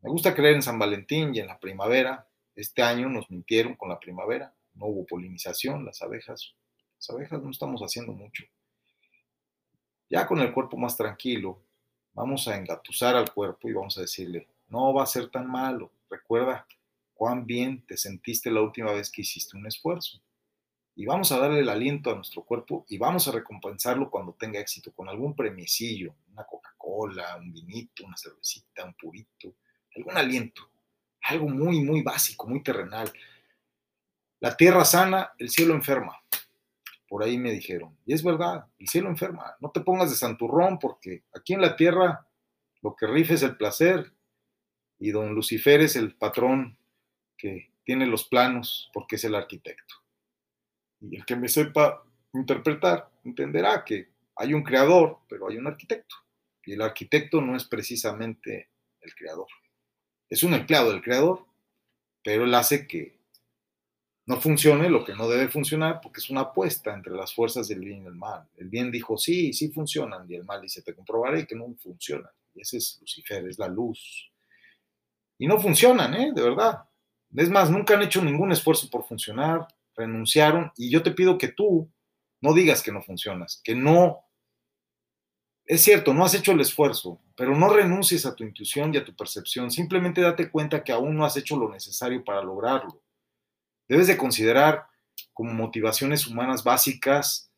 Me 0.01 0.11
gusta 0.11 0.33
creer 0.33 0.55
en 0.55 0.63
San 0.63 0.79
Valentín 0.79 1.35
y 1.35 1.41
en 1.41 1.49
la 1.49 1.59
primavera. 1.59 2.29
Este 2.55 2.83
año 2.83 3.09
nos 3.09 3.29
mintieron 3.33 3.75
con 3.75 3.89
la 3.89 3.99
primavera. 3.99 4.55
No 4.75 4.87
hubo 4.87 5.05
polinización, 5.07 5.85
las 5.85 6.01
abejas. 6.01 6.55
Las 6.99 7.11
abejas 7.11 7.43
no 7.43 7.51
estamos 7.51 7.81
haciendo 7.81 8.13
mucho. 8.13 8.45
Ya 10.09 10.25
con 10.29 10.39
el 10.39 10.53
cuerpo 10.53 10.77
más 10.77 10.97
tranquilo, 10.97 11.65
vamos 12.13 12.47
a 12.47 12.57
engatusar 12.57 13.17
al 13.17 13.35
cuerpo 13.35 13.69
y 13.69 13.73
vamos 13.73 13.99
a 13.99 14.03
decirle, 14.03 14.47
no 14.69 14.95
va 14.95 15.03
a 15.03 15.07
ser 15.07 15.29
tan 15.29 15.51
malo. 15.51 15.91
Recuerda 16.09 16.69
cuán 17.13 17.45
bien 17.45 17.85
te 17.87 17.97
sentiste 17.97 18.53
la 18.53 18.63
última 18.63 18.93
vez 18.93 19.11
que 19.11 19.23
hiciste 19.23 19.57
un 19.57 19.67
esfuerzo. 19.67 20.21
Y 20.95 21.07
vamos 21.07 21.33
a 21.33 21.41
darle 21.41 21.59
el 21.59 21.69
aliento 21.69 22.13
a 22.13 22.15
nuestro 22.15 22.45
cuerpo 22.45 22.87
y 22.89 22.99
vamos 22.99 23.27
a 23.27 23.33
recompensarlo 23.33 24.11
cuando 24.11 24.35
tenga 24.35 24.61
éxito 24.61 24.93
con 24.93 25.09
algún 25.09 25.35
premiecillo, 25.35 26.15
una 26.31 26.45
coca 26.45 26.71
cola, 26.91 27.37
un 27.37 27.53
vinito, 27.53 28.05
una 28.05 28.17
cervecita, 28.17 28.85
un 28.85 28.95
purito, 28.95 29.55
algún 29.97 30.17
aliento, 30.17 30.71
algo 31.23 31.49
muy, 31.49 31.81
muy 31.81 32.03
básico, 32.03 32.49
muy 32.49 32.63
terrenal. 32.63 33.13
La 34.41 34.57
tierra 34.57 34.85
sana, 34.85 35.33
el 35.39 35.51
cielo 35.51 35.75
enferma. 35.75 36.21
Por 37.09 37.23
ahí 37.23 37.39
me 37.39 37.53
dijeron. 37.53 37.97
Y 38.07 38.15
es 38.15 38.23
verdad, 38.23 38.67
el 38.79 38.89
cielo 38.89 39.09
enferma. 39.09 39.57
No 39.61 39.71
te 39.71 39.81
pongas 39.81 40.11
de 40.11 40.17
santurrón 40.17 40.79
porque 40.79 41.25
aquí 41.35 41.55
en 41.55 41.61
la 41.61 41.77
tierra 41.77 42.27
lo 42.83 42.97
que 42.97 43.07
rife 43.07 43.35
es 43.35 43.43
el 43.43 43.57
placer 43.57 44.13
y 44.99 45.11
don 45.11 45.35
Lucifer 45.35 45.81
es 45.81 45.97
el 45.97 46.17
patrón 46.17 46.79
que 47.37 47.73
tiene 47.85 48.07
los 48.07 48.25
planos 48.25 48.91
porque 48.93 49.17
es 49.17 49.25
el 49.25 49.35
arquitecto. 49.35 49.95
Y 51.01 51.17
el 51.17 51.25
que 51.25 51.37
me 51.37 51.49
sepa 51.49 52.05
interpretar 52.33 53.11
entenderá 53.25 53.85
que 53.85 54.11
hay 54.37 54.55
un 54.55 54.63
creador, 54.63 55.19
pero 55.29 55.49
hay 55.49 55.57
un 55.57 55.67
arquitecto. 55.67 56.17
Y 56.65 56.75
el 56.75 56.83
arquitecto 56.83 57.41
no 57.41 57.57
es 57.57 57.65
precisamente 57.65 58.71
el 59.01 59.15
creador. 59.15 59.49
Es 60.29 60.43
un 60.43 60.55
empleado 60.55 60.91
del 60.91 61.03
creador, 61.03 61.47
pero 62.23 62.45
él 62.45 62.55
hace 62.55 62.87
que 62.87 63.21
no 64.27 64.41
funcione 64.41 64.89
lo 64.89 65.05
que 65.05 65.15
no 65.15 65.29
debe 65.29 65.49
funcionar 65.49 66.01
porque 66.01 66.21
es 66.21 66.31
una 66.31 66.43
apuesta 66.43 66.95
entre 66.95 67.13
las 67.13 67.35
fuerzas 67.35 67.67
del 67.67 67.81
bien 67.81 68.05
y 68.05 68.07
el 68.07 68.15
mal. 68.15 68.49
El 68.57 68.69
bien 68.69 68.93
dijo, 68.93 69.17
sí, 69.17 69.53
sí 69.53 69.73
funcionan, 69.73 70.31
y 70.31 70.37
el 70.37 70.45
mal 70.45 70.61
dice, 70.61 70.83
te 70.83 70.95
comprobaré 70.95 71.47
que 71.47 71.57
no 71.57 71.75
funcionan. 71.83 72.31
Y 72.55 72.61
ese 72.61 72.77
es 72.77 72.99
Lucifer, 73.01 73.49
es 73.49 73.59
la 73.59 73.67
luz. 73.67 74.31
Y 75.39 75.47
no 75.47 75.59
funcionan, 75.59 76.15
¿eh? 76.15 76.33
De 76.33 76.43
verdad. 76.43 76.85
Es 77.35 77.51
más, 77.51 77.71
nunca 77.71 77.95
han 77.95 78.03
hecho 78.03 78.23
ningún 78.23 78.53
esfuerzo 78.53 78.89
por 78.89 79.05
funcionar, 79.05 79.67
renunciaron, 79.97 80.71
y 80.77 80.91
yo 80.91 81.03
te 81.03 81.11
pido 81.11 81.39
que 81.39 81.49
tú 81.49 81.91
no 82.41 82.55
digas 82.55 82.83
que 82.83 82.93
no 82.93 83.03
funcionas, 83.03 83.61
que 83.65 83.75
no... 83.75 84.21
Es 85.71 85.83
cierto, 85.83 86.13
no 86.13 86.25
has 86.25 86.35
hecho 86.35 86.51
el 86.51 86.61
esfuerzo, 86.61 87.21
pero 87.37 87.57
no 87.57 87.69
renuncies 87.69 88.27
a 88.27 88.35
tu 88.35 88.43
intuición 88.43 88.93
y 88.93 88.97
a 88.97 89.05
tu 89.05 89.15
percepción, 89.15 89.71
simplemente 89.71 90.21
date 90.21 90.51
cuenta 90.51 90.83
que 90.83 90.91
aún 90.91 91.15
no 91.15 91.25
has 91.25 91.37
hecho 91.37 91.57
lo 91.57 91.71
necesario 91.71 92.25
para 92.25 92.43
lograrlo. 92.43 93.01
Debes 93.87 94.09
de 94.09 94.17
considerar 94.17 94.89
como 95.33 95.53
motivaciones 95.53 96.27
humanas 96.27 96.65
básicas 96.65 97.53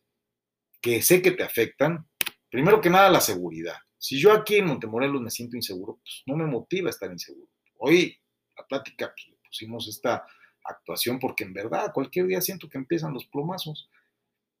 que 0.79 1.01
sé 1.01 1.23
que 1.23 1.31
te 1.31 1.41
afectan, 1.41 2.07
primero 2.51 2.81
que 2.81 2.91
nada 2.91 3.09
la 3.09 3.19
seguridad. 3.19 3.77
Si 3.97 4.19
yo 4.19 4.31
aquí 4.31 4.57
en 4.57 4.67
Montemorelos 4.67 5.19
me 5.19 5.31
siento 5.31 5.57
inseguro, 5.57 5.95
pues 6.03 6.21
no 6.27 6.35
me 6.35 6.45
motiva 6.45 6.91
estar 6.91 7.11
inseguro. 7.11 7.49
Hoy 7.79 8.15
la 8.55 8.63
plática 8.67 9.11
pues, 9.11 9.39
pusimos 9.43 9.87
esta 9.87 10.23
actuación 10.63 11.17
porque 11.17 11.45
en 11.45 11.53
verdad 11.53 11.91
cualquier 11.91 12.27
día 12.27 12.41
siento 12.41 12.69
que 12.69 12.77
empiezan 12.77 13.11
los 13.11 13.25
plomazos. 13.25 13.89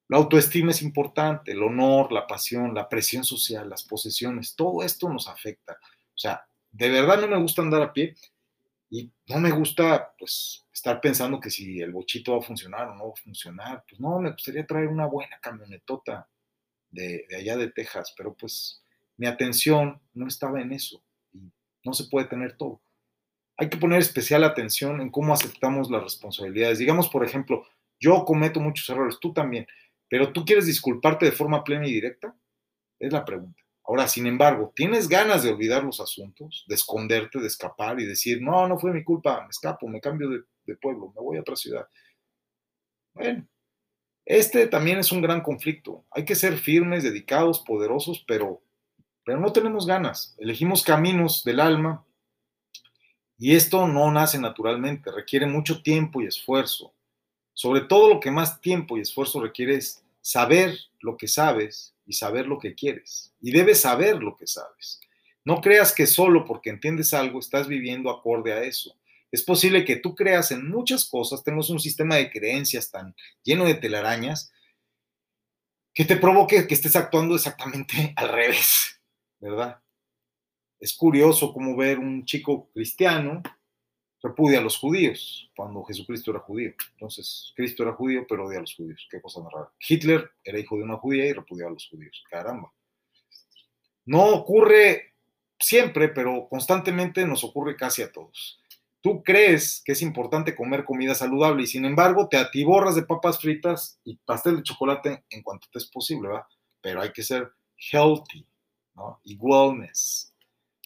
La 0.09 0.17
autoestima 0.17 0.71
es 0.71 0.81
importante, 0.81 1.51
el 1.51 1.63
honor, 1.63 2.11
la 2.11 2.27
pasión, 2.27 2.73
la 2.73 2.89
presión 2.89 3.23
social, 3.23 3.69
las 3.69 3.83
posesiones, 3.83 4.55
todo 4.55 4.83
esto 4.83 5.09
nos 5.09 5.27
afecta. 5.27 5.77
O 5.81 6.17
sea, 6.17 6.45
de 6.71 6.89
verdad 6.89 7.21
no 7.21 7.27
me 7.27 7.41
gusta 7.41 7.61
andar 7.61 7.81
a 7.81 7.93
pie 7.93 8.15
y 8.89 9.11
no 9.27 9.39
me 9.39 9.51
gusta, 9.51 10.13
pues, 10.19 10.67
estar 10.71 10.99
pensando 11.01 11.39
que 11.39 11.49
si 11.49 11.79
el 11.79 11.91
bochito 11.91 12.33
va 12.33 12.39
a 12.39 12.47
funcionar 12.47 12.89
o 12.89 12.95
no 12.95 13.07
va 13.07 13.13
a 13.13 13.23
funcionar. 13.23 13.83
Pues 13.87 13.99
no, 13.99 14.19
me 14.19 14.31
gustaría 14.31 14.65
traer 14.65 14.87
una 14.87 15.05
buena 15.05 15.39
camionetota 15.41 16.27
de, 16.91 17.25
de 17.29 17.35
allá 17.35 17.57
de 17.57 17.71
Texas, 17.71 18.13
pero 18.15 18.35
pues 18.35 18.83
mi 19.17 19.27
atención 19.27 20.01
no 20.13 20.27
estaba 20.27 20.61
en 20.61 20.73
eso 20.73 21.03
y 21.31 21.51
no 21.83 21.93
se 21.93 22.05
puede 22.05 22.27
tener 22.27 22.57
todo. 22.57 22.81
Hay 23.57 23.69
que 23.69 23.77
poner 23.77 23.99
especial 23.99 24.43
atención 24.43 24.99
en 24.99 25.11
cómo 25.11 25.33
aceptamos 25.33 25.89
las 25.89 26.03
responsabilidades. 26.03 26.79
Digamos, 26.79 27.07
por 27.09 27.23
ejemplo, 27.23 27.65
yo 27.99 28.25
cometo 28.25 28.59
muchos 28.59 28.89
errores, 28.89 29.17
tú 29.19 29.31
también, 29.31 29.67
pero 30.13 30.31
tú 30.31 30.45
quieres 30.45 30.67
disculparte 30.67 31.25
de 31.25 31.31
forma 31.31 31.63
plena 31.63 31.87
y 31.87 31.91
directa? 31.91 32.35
Es 32.99 33.11
la 33.11 33.25
pregunta. 33.25 33.63
Ahora, 33.83 34.07
sin 34.07 34.27
embargo, 34.27 34.71
¿tienes 34.75 35.09
ganas 35.09 35.41
de 35.41 35.49
olvidar 35.49 35.83
los 35.83 35.99
asuntos, 35.99 36.65
de 36.67 36.75
esconderte, 36.75 37.39
de 37.39 37.47
escapar 37.47 37.99
y 37.99 38.05
decir, 38.05 38.39
no, 38.39 38.67
no 38.67 38.77
fue 38.77 38.93
mi 38.93 39.03
culpa, 39.03 39.41
me 39.41 39.49
escapo, 39.49 39.87
me 39.87 39.99
cambio 39.99 40.29
de, 40.29 40.75
pueblo, 40.75 41.11
me 41.15 41.19
voy 41.19 41.37
a 41.37 41.41
otra 41.41 41.55
ciudad? 41.55 41.87
Bueno, 43.15 43.47
este 44.23 44.67
también 44.67 44.99
es 44.99 45.11
un 45.11 45.23
gran 45.23 45.41
conflicto. 45.41 46.05
Hay 46.11 46.25
que 46.25 46.35
ser 46.35 46.59
firmes, 46.59 47.01
dedicados, 47.01 47.61
poderosos, 47.61 48.23
pero, 48.27 48.61
pero 49.25 49.39
no 49.39 49.51
tenemos 49.51 49.87
ganas. 49.87 50.35
Elegimos 50.37 50.83
caminos 50.83 51.43
del 51.43 51.59
alma 51.59 52.05
y 53.39 53.55
esto 53.55 53.87
no 53.87 54.11
nace 54.11 54.37
naturalmente, 54.37 55.11
requiere 55.11 55.47
mucho 55.47 55.81
tiempo 55.81 56.21
y 56.21 56.27
esfuerzo. 56.27 56.93
Sobre 57.53 57.81
todo 57.81 58.09
lo 58.13 58.19
que 58.19 58.31
más 58.31 58.61
tiempo 58.61 58.97
y 58.97 59.01
esfuerzo 59.01 59.39
requiere 59.39 59.75
es 59.75 60.02
saber 60.23 60.79
lo 61.01 61.17
que 61.17 61.27
sabes 61.27 61.95
y 62.05 62.13
saber 62.13 62.47
lo 62.47 62.57
que 62.57 62.73
quieres. 62.73 63.33
Y 63.39 63.51
debes 63.51 63.81
saber 63.81 64.23
lo 64.23 64.35
que 64.35 64.47
sabes. 64.47 64.99
No 65.45 65.61
creas 65.61 65.93
que 65.93 66.07
solo 66.07 66.45
porque 66.45 66.69
entiendes 66.69 67.13
algo 67.13 67.39
estás 67.39 67.67
viviendo 67.67 68.09
acorde 68.09 68.53
a 68.53 68.63
eso. 68.63 68.97
Es 69.31 69.43
posible 69.43 69.83
que 69.83 69.97
tú 69.97 70.15
creas 70.15 70.51
en 70.51 70.69
muchas 70.69 71.05
cosas, 71.05 71.43
tengas 71.43 71.69
un 71.69 71.79
sistema 71.79 72.15
de 72.15 72.31
creencias 72.31 72.89
tan 72.89 73.15
lleno 73.43 73.65
de 73.65 73.75
telarañas 73.75 74.51
que 75.93 76.05
te 76.05 76.15
provoque 76.15 76.65
que 76.65 76.73
estés 76.73 76.95
actuando 76.95 77.35
exactamente 77.35 78.13
al 78.15 78.29
revés, 78.29 79.01
¿verdad? 79.39 79.79
Es 80.79 80.95
curioso 80.95 81.53
cómo 81.53 81.75
ver 81.75 81.99
un 81.99 82.25
chico 82.25 82.69
cristiano 82.73 83.43
repudia 84.23 84.59
a 84.59 84.61
los 84.61 84.77
judíos 84.77 85.51
cuando 85.55 85.83
Jesucristo 85.83 86.31
era 86.31 86.39
judío. 86.39 86.73
Entonces, 86.93 87.51
Cristo 87.55 87.83
era 87.83 87.93
judío, 87.93 88.25
pero 88.27 88.47
odia 88.47 88.59
a 88.59 88.61
los 88.61 88.73
judíos. 88.73 89.05
Qué 89.11 89.21
cosa 89.21 89.41
más 89.41 89.51
rara. 89.51 89.71
Hitler 89.87 90.31
era 90.43 90.57
hijo 90.57 90.77
de 90.77 90.83
una 90.83 90.97
judía 90.97 91.25
y 91.25 91.33
repudiaba 91.33 91.69
a 91.69 91.73
los 91.73 91.87
judíos. 91.89 92.23
Caramba. 92.29 92.71
No 94.05 94.29
ocurre 94.29 95.13
siempre, 95.59 96.07
pero 96.07 96.47
constantemente 96.49 97.25
nos 97.25 97.43
ocurre 97.43 97.75
casi 97.75 98.01
a 98.01 98.11
todos. 98.11 98.61
Tú 99.01 99.21
crees 99.21 99.81
que 99.83 99.91
es 99.91 100.01
importante 100.01 100.55
comer 100.55 100.85
comida 100.85 101.13
saludable 101.13 101.63
y 101.63 101.67
sin 101.67 101.83
embargo 101.83 102.29
te 102.29 102.37
atiborras 102.37 102.95
de 102.95 103.03
papas 103.03 103.39
fritas 103.39 103.99
y 104.05 104.15
pastel 104.15 104.57
de 104.57 104.63
chocolate 104.63 105.25
en 105.29 105.43
cuanto 105.43 105.67
te 105.69 105.79
es 105.79 105.87
posible, 105.87 106.29
¿va? 106.29 106.47
Pero 106.79 107.01
hay 107.01 107.11
que 107.11 107.23
ser 107.23 107.51
healthy, 107.91 108.47
¿no? 108.95 109.19
Y 109.25 109.35
wellness. 109.37 110.32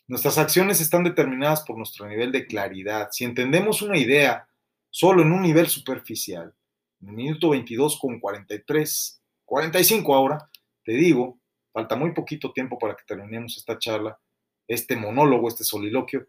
Nuestras 0.10 0.38
acciones 0.38 0.80
están 0.80 1.04
determinadas 1.04 1.64
por 1.64 1.78
nuestro 1.78 2.08
nivel 2.08 2.32
de 2.32 2.48
claridad. 2.48 3.10
Si 3.12 3.26
entendemos 3.26 3.82
una 3.82 3.98
idea 3.98 4.48
solo 4.90 5.22
en 5.22 5.34
un 5.34 5.42
nivel 5.42 5.68
superficial, 5.68 6.56
en 7.02 7.10
el 7.10 7.16
minuto 7.16 7.50
22 7.50 8.00
con 8.00 8.18
43, 8.18 9.22
45 9.44 10.16
ahora, 10.16 10.50
te 10.86 10.94
digo, 10.94 11.42
falta 11.74 11.98
muy 11.98 12.14
poquito 12.14 12.54
tiempo 12.54 12.80
para 12.80 12.96
que 12.96 13.04
terminemos 13.06 13.58
esta 13.58 13.78
charla, 13.78 14.18
este 14.66 14.96
monólogo, 14.96 15.50
este 15.50 15.66
soliloquio, 15.66 16.26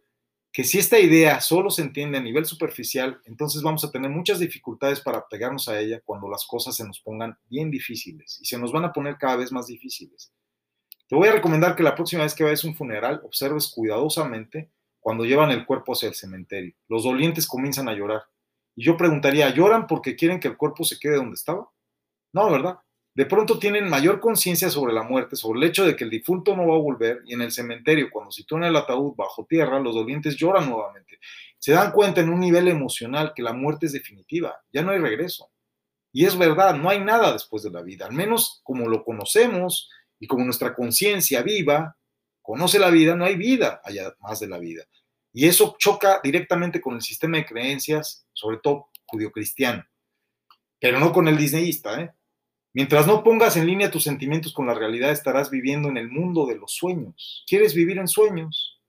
que 0.53 0.65
si 0.65 0.79
esta 0.79 0.99
idea 0.99 1.41
solo 1.41 1.71
se 1.71 1.83
entiende 1.83 2.19
a 2.19 2.23
nivel 2.23 2.47
superficial, 2.47 3.21
entonces 3.27 3.63
vamos 3.63 3.85
a 3.85 3.93
tener 3.93 4.11
muchas 4.11 4.41
dificultades 4.41 5.01
para 5.01 5.29
pegarnos 5.29 5.69
a 5.69 5.79
ella 5.79 6.01
cuando 6.05 6.29
las 6.29 6.45
cosas 6.47 6.75
se 6.75 6.85
nos 6.85 6.99
pongan 6.99 7.39
bien 7.49 7.71
difíciles 7.71 8.41
y 8.41 8.45
se 8.45 8.59
nos 8.59 8.73
van 8.73 8.87
a 8.87 8.93
poner 8.93 9.19
cada 9.19 9.37
vez 9.37 9.53
más 9.53 9.69
difíciles. 9.69 10.33
Te 11.09 11.17
voy 11.17 11.29
a 11.29 11.33
recomendar 11.33 11.75
que 11.75 11.83
la 11.83 11.95
próxima 11.95 12.25
vez 12.25 12.35
que 12.35 12.45
vayas 12.45 12.63
a 12.65 12.69
un 12.69 12.77
funeral 12.77 13.23
observes 13.25 13.73
cuidadosamente 13.75 14.71
cuando 15.01 15.25
llevan 15.25 15.51
el 15.51 15.65
cuerpo 15.65 15.95
hacia 15.95 16.09
el 16.09 16.15
cementerio. 16.15 16.75
Los 16.87 17.05
dolientes 17.05 17.47
comienzan 17.47 17.89
a 17.89 17.95
llorar. 17.95 18.25
Y 18.77 18.85
yo 18.85 18.97
preguntaría, 18.99 19.49
¿lloran 19.49 19.87
porque 19.87 20.17
quieren 20.17 20.39
que 20.39 20.49
el 20.49 20.59
cuerpo 20.59 20.85
se 20.85 20.99
quede 20.99 21.17
donde 21.17 21.35
estaba? 21.35 21.71
No, 22.35 22.51
¿verdad? 22.51 22.79
De 23.15 23.25
pronto 23.25 23.59
tienen 23.59 23.89
mayor 23.89 24.21
conciencia 24.21 24.69
sobre 24.69 24.93
la 24.93 25.03
muerte, 25.03 25.35
sobre 25.35 25.61
el 25.61 25.65
hecho 25.65 25.87
de 25.87 25.97
que 25.97 26.05
el 26.05 26.11
difunto 26.11 26.55
no 26.55 26.69
va 26.69 26.75
a 26.75 26.79
volver 26.79 27.23
y 27.25 27.33
en 27.33 27.41
el 27.41 27.53
cementerio, 27.53 28.11
cuando 28.13 28.31
sitúan 28.31 28.65
el 28.65 28.77
ataúd 28.77 29.15
bajo 29.17 29.47
tierra, 29.47 29.81
los 29.81 29.95
dolientes 29.95 30.37
lloran 30.37 30.69
nuevamente. 30.69 31.19
Se 31.59 31.73
dan 31.73 31.91
cuenta 31.91 32.21
en 32.21 32.29
un 32.29 32.39
nivel 32.39 32.69
emocional 32.69 33.33
que 33.35 33.43
la 33.43 33.55
muerte 33.55 33.87
es 33.87 33.93
definitiva, 33.93 34.61
ya 34.73 34.83
no 34.83 34.93
hay 34.93 34.99
regreso. 34.99 35.51
Y 36.13 36.27
es 36.27 36.37
verdad, 36.37 36.77
no 36.77 36.91
hay 36.91 37.01
nada 37.01 37.33
después 37.33 37.63
de 37.63 37.71
la 37.71 37.81
vida, 37.81 38.05
al 38.07 38.13
menos 38.13 38.61
como 38.63 38.89
lo 38.89 39.03
conocemos 39.05 39.91
y 40.21 40.27
como 40.27 40.45
nuestra 40.45 40.75
conciencia 40.75 41.43
viva 41.43 41.97
conoce 42.43 42.79
la 42.79 42.91
vida, 42.91 43.15
no 43.15 43.25
hay 43.25 43.37
vida 43.37 43.81
allá 43.85 44.15
más 44.21 44.41
de 44.41 44.49
la 44.49 44.59
vida. 44.59 44.85
Y 45.33 45.47
eso 45.47 45.77
choca 45.79 46.21
directamente 46.23 46.81
con 46.81 46.95
el 46.95 47.03
sistema 47.03 47.37
de 47.37 47.47
creencias, 47.47 48.27
sobre 48.33 48.59
todo 48.59 48.89
judio-cristiano, 49.07 49.85
pero 50.81 50.99
no 50.99 51.13
con 51.13 51.29
el 51.29 51.37
disneyista. 51.37 52.01
¿eh? 52.01 52.13
Mientras 52.73 53.07
no 53.07 53.23
pongas 53.23 53.57
en 53.57 53.67
línea 53.67 53.91
tus 53.91 54.05
sentimientos 54.05 54.53
con 54.53 54.67
la 54.67 54.75
realidad, 54.75 55.11
estarás 55.11 55.51
viviendo 55.51 55.89
en 55.89 55.97
el 55.97 56.09
mundo 56.09 56.47
de 56.47 56.57
los 56.57 56.73
sueños. 56.73 57.45
¿Quieres 57.47 57.75
vivir 57.75 57.99
en 57.99 58.09
sueños? 58.09 58.81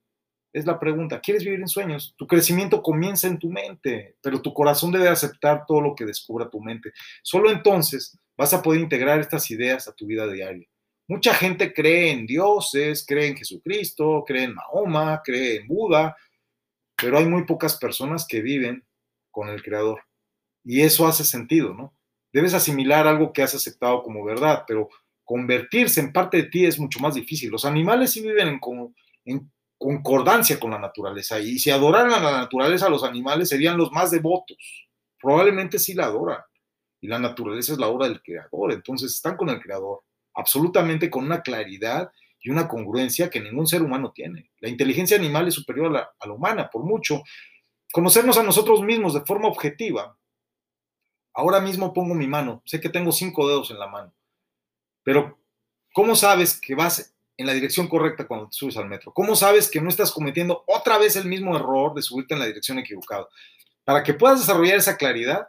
Es 0.52 0.66
la 0.66 0.80
pregunta. 0.80 1.20
¿Quieres 1.20 1.44
vivir 1.44 1.60
en 1.60 1.68
sueños? 1.68 2.16
Tu 2.18 2.26
crecimiento 2.26 2.82
comienza 2.82 3.28
en 3.28 3.38
tu 3.38 3.50
mente, 3.50 4.16
pero 4.22 4.42
tu 4.42 4.54
corazón 4.54 4.92
debe 4.92 5.10
aceptar 5.10 5.66
todo 5.68 5.82
lo 5.82 5.96
que 5.96 6.06
descubra 6.06 6.50
tu 6.50 6.60
mente. 6.60 6.92
Solo 7.22 7.52
entonces 7.52 8.18
vas 8.36 8.54
a 8.54 8.62
poder 8.62 8.82
integrar 8.82 9.20
estas 9.20 9.50
ideas 9.52 9.88
a 9.88 9.94
tu 9.94 10.06
vida 10.06 10.28
diaria. 10.28 10.68
Mucha 11.10 11.34
gente 11.34 11.74
cree 11.74 12.12
en 12.12 12.28
dioses, 12.28 13.04
cree 13.04 13.30
en 13.30 13.36
Jesucristo, 13.36 14.24
cree 14.28 14.44
en 14.44 14.54
Mahoma, 14.54 15.24
cree 15.26 15.56
en 15.56 15.68
Buda, 15.68 16.16
pero 16.96 17.18
hay 17.18 17.26
muy 17.26 17.46
pocas 17.46 17.78
personas 17.78 18.28
que 18.28 18.44
viven 18.44 18.86
con 19.32 19.50
el 19.50 19.64
Creador. 19.64 20.04
Y 20.64 20.82
eso 20.82 21.08
hace 21.08 21.24
sentido, 21.24 21.74
¿no? 21.74 21.96
Debes 22.32 22.54
asimilar 22.54 23.08
algo 23.08 23.34
que 23.34 23.42
has 23.42 23.56
aceptado 23.56 24.04
como 24.04 24.24
verdad, 24.24 24.66
pero 24.68 24.88
convertirse 25.26 26.00
en 26.00 26.14
parte 26.14 26.38
de 26.38 26.44
ti 26.44 26.68
es 26.68 26.80
mucho 26.80 27.00
más 27.00 27.16
difícil. 27.16 27.50
Los 27.50 27.66
animales 27.66 28.12
sí 28.12 28.22
viven 28.22 28.60
en, 29.26 29.52
concordancia 29.80 30.60
con 30.60 30.70
la 30.70 30.78
naturaleza 30.78 31.40
y 31.40 31.58
si 31.58 31.72
adoraran 31.72 32.14
a 32.14 32.20
la 32.20 32.38
naturaleza, 32.38 32.88
los 32.88 33.04
animales 33.04 33.50
serían 33.50 33.78
los 33.78 33.92
más 33.92 34.12
devotos. 34.12 34.88
Probablemente 35.20 35.80
sí 35.80 35.96
la 35.96 36.06
adoran. 36.06 36.42
Y 37.02 37.08
la 37.08 37.18
naturaleza 37.18 37.74
es 37.74 37.80
la 37.80 37.88
obra 37.88 38.08
del 38.08 38.22
Creador, 38.22 38.74
entonces 38.74 39.12
están 39.12 39.36
con 39.38 39.50
el 39.50 39.60
Creador 39.60 40.04
absolutamente 40.40 41.10
con 41.10 41.26
una 41.26 41.42
claridad 41.42 42.12
y 42.42 42.50
una 42.50 42.68
congruencia 42.68 43.30
que 43.30 43.42
ningún 43.42 43.68
ser 43.68 43.82
humano 43.82 44.12
tiene. 44.14 44.50
La 44.60 44.70
inteligencia 44.70 45.18
animal 45.18 45.48
es 45.48 45.56
superior 45.56 45.96
a 45.96 46.28
la, 46.28 46.34
humana, 46.34 46.70
por 46.70 46.84
mucho. 46.84 47.22
Conocernos 47.92 48.38
a 48.38 48.44
nosotros 48.44 48.82
mismos 48.82 49.14
de 49.14 49.22
forma 49.22 49.48
objetiva. 49.48 50.18
Ahora 51.34 51.60
mismo 51.60 51.94
pongo 51.94 52.16
mi 52.16 52.28
mano, 52.28 52.62
sé 52.66 52.80
que 52.80 52.90
tengo 52.90 53.12
cinco 53.12 53.48
dedos 53.48 53.72
en 53.72 53.80
la 53.80 53.88
mano, 53.88 54.14
pero 55.04 55.40
¿cómo 55.94 56.16
sabes 56.16 56.60
que 56.60 56.76
vas 56.76 57.16
en 57.38 57.46
la 57.46 57.54
dirección 57.54 57.88
correcta 57.88 58.28
cuando 58.28 58.48
te 58.48 58.58
subes 58.58 58.78
al 58.78 58.90
metro? 58.90 59.14
¿Cómo 59.14 59.36
sabes 59.36 59.70
que 59.70 59.80
no 59.80 59.90
estás 59.90 60.12
cometiendo 60.12 60.64
otra 60.68 60.98
vez 60.98 61.16
el 61.16 61.26
mismo 61.26 61.56
error 61.56 61.94
de 61.94 62.02
subirte 62.02 62.34
en 62.34 62.42
la 62.42 62.48
dirección 62.48 62.80
equivocada? 62.80 63.28
Para 63.86 64.04
que 64.04 64.14
puedas 64.14 64.40
desarrollar 64.40 64.78
esa 64.78 64.98
claridad, 64.98 65.48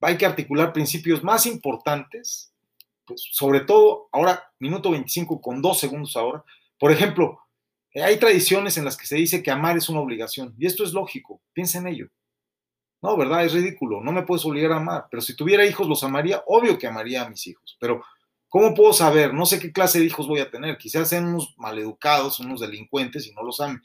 hay 0.00 0.18
que 0.18 0.26
articular 0.26 0.72
principios 0.72 1.24
más 1.24 1.46
importantes, 1.46 2.53
pues, 3.06 3.28
sobre 3.32 3.60
todo 3.60 4.08
ahora, 4.12 4.52
minuto 4.58 4.90
25 4.90 5.40
con 5.40 5.62
dos 5.62 5.78
segundos 5.78 6.16
ahora. 6.16 6.44
Por 6.78 6.92
ejemplo, 6.92 7.38
hay 7.94 8.18
tradiciones 8.18 8.76
en 8.76 8.84
las 8.84 8.96
que 8.96 9.06
se 9.06 9.16
dice 9.16 9.42
que 9.42 9.50
amar 9.50 9.76
es 9.76 9.88
una 9.88 10.00
obligación, 10.00 10.54
y 10.58 10.66
esto 10.66 10.84
es 10.84 10.92
lógico, 10.92 11.40
piensa 11.52 11.78
en 11.78 11.86
ello. 11.86 12.08
No, 13.02 13.16
¿verdad? 13.16 13.44
Es 13.44 13.52
ridículo, 13.52 14.00
no 14.00 14.12
me 14.12 14.22
puedes 14.22 14.44
obligar 14.46 14.72
a 14.72 14.76
amar, 14.76 15.06
pero 15.10 15.20
si 15.20 15.36
tuviera 15.36 15.66
hijos 15.66 15.86
los 15.86 16.02
amaría, 16.02 16.42
obvio 16.46 16.78
que 16.78 16.86
amaría 16.86 17.22
a 17.22 17.28
mis 17.28 17.46
hijos, 17.46 17.76
pero 17.78 18.02
¿cómo 18.48 18.74
puedo 18.74 18.92
saber? 18.92 19.34
No 19.34 19.46
sé 19.46 19.60
qué 19.60 19.72
clase 19.72 20.00
de 20.00 20.06
hijos 20.06 20.26
voy 20.26 20.40
a 20.40 20.50
tener, 20.50 20.78
quizás 20.78 21.08
sean 21.08 21.26
unos 21.26 21.54
maleducados, 21.58 22.40
unos 22.40 22.60
delincuentes 22.60 23.26
y 23.26 23.32
no 23.32 23.42
los 23.42 23.60
amen. 23.60 23.82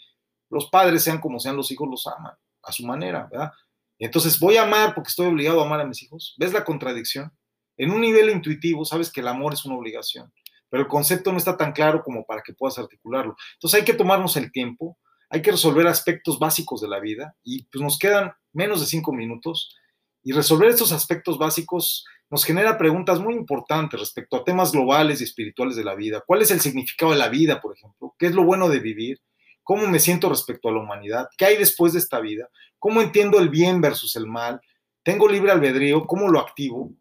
Los 0.49 0.69
padres, 0.69 1.03
sean 1.03 1.19
como 1.19 1.39
sean 1.39 1.55
los 1.57 1.69
hijos, 1.71 1.87
los 1.89 2.07
aman 2.07 2.33
a 2.63 2.71
su 2.71 2.85
manera, 2.85 3.27
¿verdad? 3.31 3.51
entonces 3.99 4.39
voy 4.39 4.55
a 4.55 4.63
amar 4.63 4.95
porque 4.95 5.09
estoy 5.09 5.27
obligado 5.27 5.61
a 5.61 5.65
amar 5.65 5.81
a 5.81 5.85
mis 5.85 6.01
hijos. 6.01 6.35
¿Ves 6.37 6.53
la 6.53 6.63
contradicción? 6.63 7.31
En 7.79 7.91
un 7.91 8.01
nivel 8.01 8.29
intuitivo 8.29 8.83
sabes 8.83 9.09
que 9.09 9.21
el 9.21 9.27
amor 9.29 9.53
es 9.53 9.63
una 9.63 9.75
obligación, 9.75 10.31
pero 10.69 10.83
el 10.83 10.89
concepto 10.89 11.31
no 11.31 11.37
está 11.37 11.55
tan 11.55 11.71
claro 11.71 12.03
como 12.03 12.25
para 12.25 12.41
que 12.41 12.53
puedas 12.53 12.77
articularlo. 12.77 13.37
Entonces 13.53 13.79
hay 13.79 13.85
que 13.85 13.93
tomarnos 13.93 14.35
el 14.35 14.51
tiempo, 14.51 14.97
hay 15.29 15.41
que 15.41 15.51
resolver 15.51 15.87
aspectos 15.87 16.39
básicos 16.39 16.81
de 16.81 16.89
la 16.89 16.99
vida 16.99 17.37
y 17.41 17.63
pues 17.63 17.81
nos 17.81 17.97
quedan 17.97 18.33
menos 18.51 18.81
de 18.81 18.85
cinco 18.85 19.13
minutos 19.13 19.73
y 20.21 20.33
resolver 20.33 20.69
estos 20.69 20.91
aspectos 20.91 21.37
básicos 21.37 22.05
nos 22.29 22.43
genera 22.43 22.77
preguntas 22.77 23.21
muy 23.21 23.33
importantes 23.33 23.97
respecto 23.97 24.35
a 24.35 24.43
temas 24.43 24.73
globales 24.73 25.21
y 25.21 25.23
espirituales 25.23 25.77
de 25.77 25.85
la 25.85 25.95
vida. 25.95 26.21
¿Cuál 26.27 26.41
es 26.41 26.51
el 26.51 26.59
significado 26.59 27.13
de 27.13 27.17
la 27.17 27.29
vida, 27.29 27.61
por 27.61 27.77
ejemplo? 27.77 28.13
¿Qué 28.19 28.25
es 28.25 28.35
lo 28.35 28.43
bueno 28.43 28.67
de 28.67 28.79
vivir? 28.79 29.21
¿Cómo 29.63 29.87
me 29.87 29.99
siento 29.99 30.27
respecto 30.27 30.67
a 30.67 30.73
la 30.73 30.79
humanidad? 30.79 31.29
¿Qué 31.37 31.45
hay 31.45 31.57
después 31.57 31.93
de 31.93 31.99
esta 31.99 32.19
vida? 32.19 32.49
¿Cómo 32.77 33.01
entiendo 33.01 33.39
el 33.39 33.47
bien 33.47 33.79
versus 33.79 34.17
el 34.17 34.27
mal? 34.27 34.59
¿Tengo 35.01 35.29
libre 35.29 35.53
albedrío? 35.53 36.05
¿Cómo 36.05 36.27
lo 36.27 36.39
activo? 36.39 36.91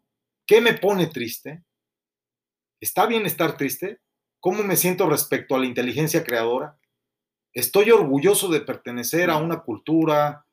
¿Qué 0.49 0.61
me 0.61 0.73
pone 0.73 1.05
triste? 1.05 1.63
¿Está 2.81 3.05
bien 3.05 3.27
estar 3.27 3.55
triste? 3.55 3.99
¿Cómo 4.39 4.63
me 4.63 4.77
siento 4.77 5.07
respecto 5.07 5.53
a 5.53 5.59
la 5.59 5.67
inteligencia 5.67 6.23
creadora? 6.23 6.75
¿Estoy 7.53 7.91
orgulloso 7.91 8.47
de 8.47 8.61
pertenecer 8.61 9.29
a 9.29 9.37
una 9.37 9.59
cultura? 9.59 10.47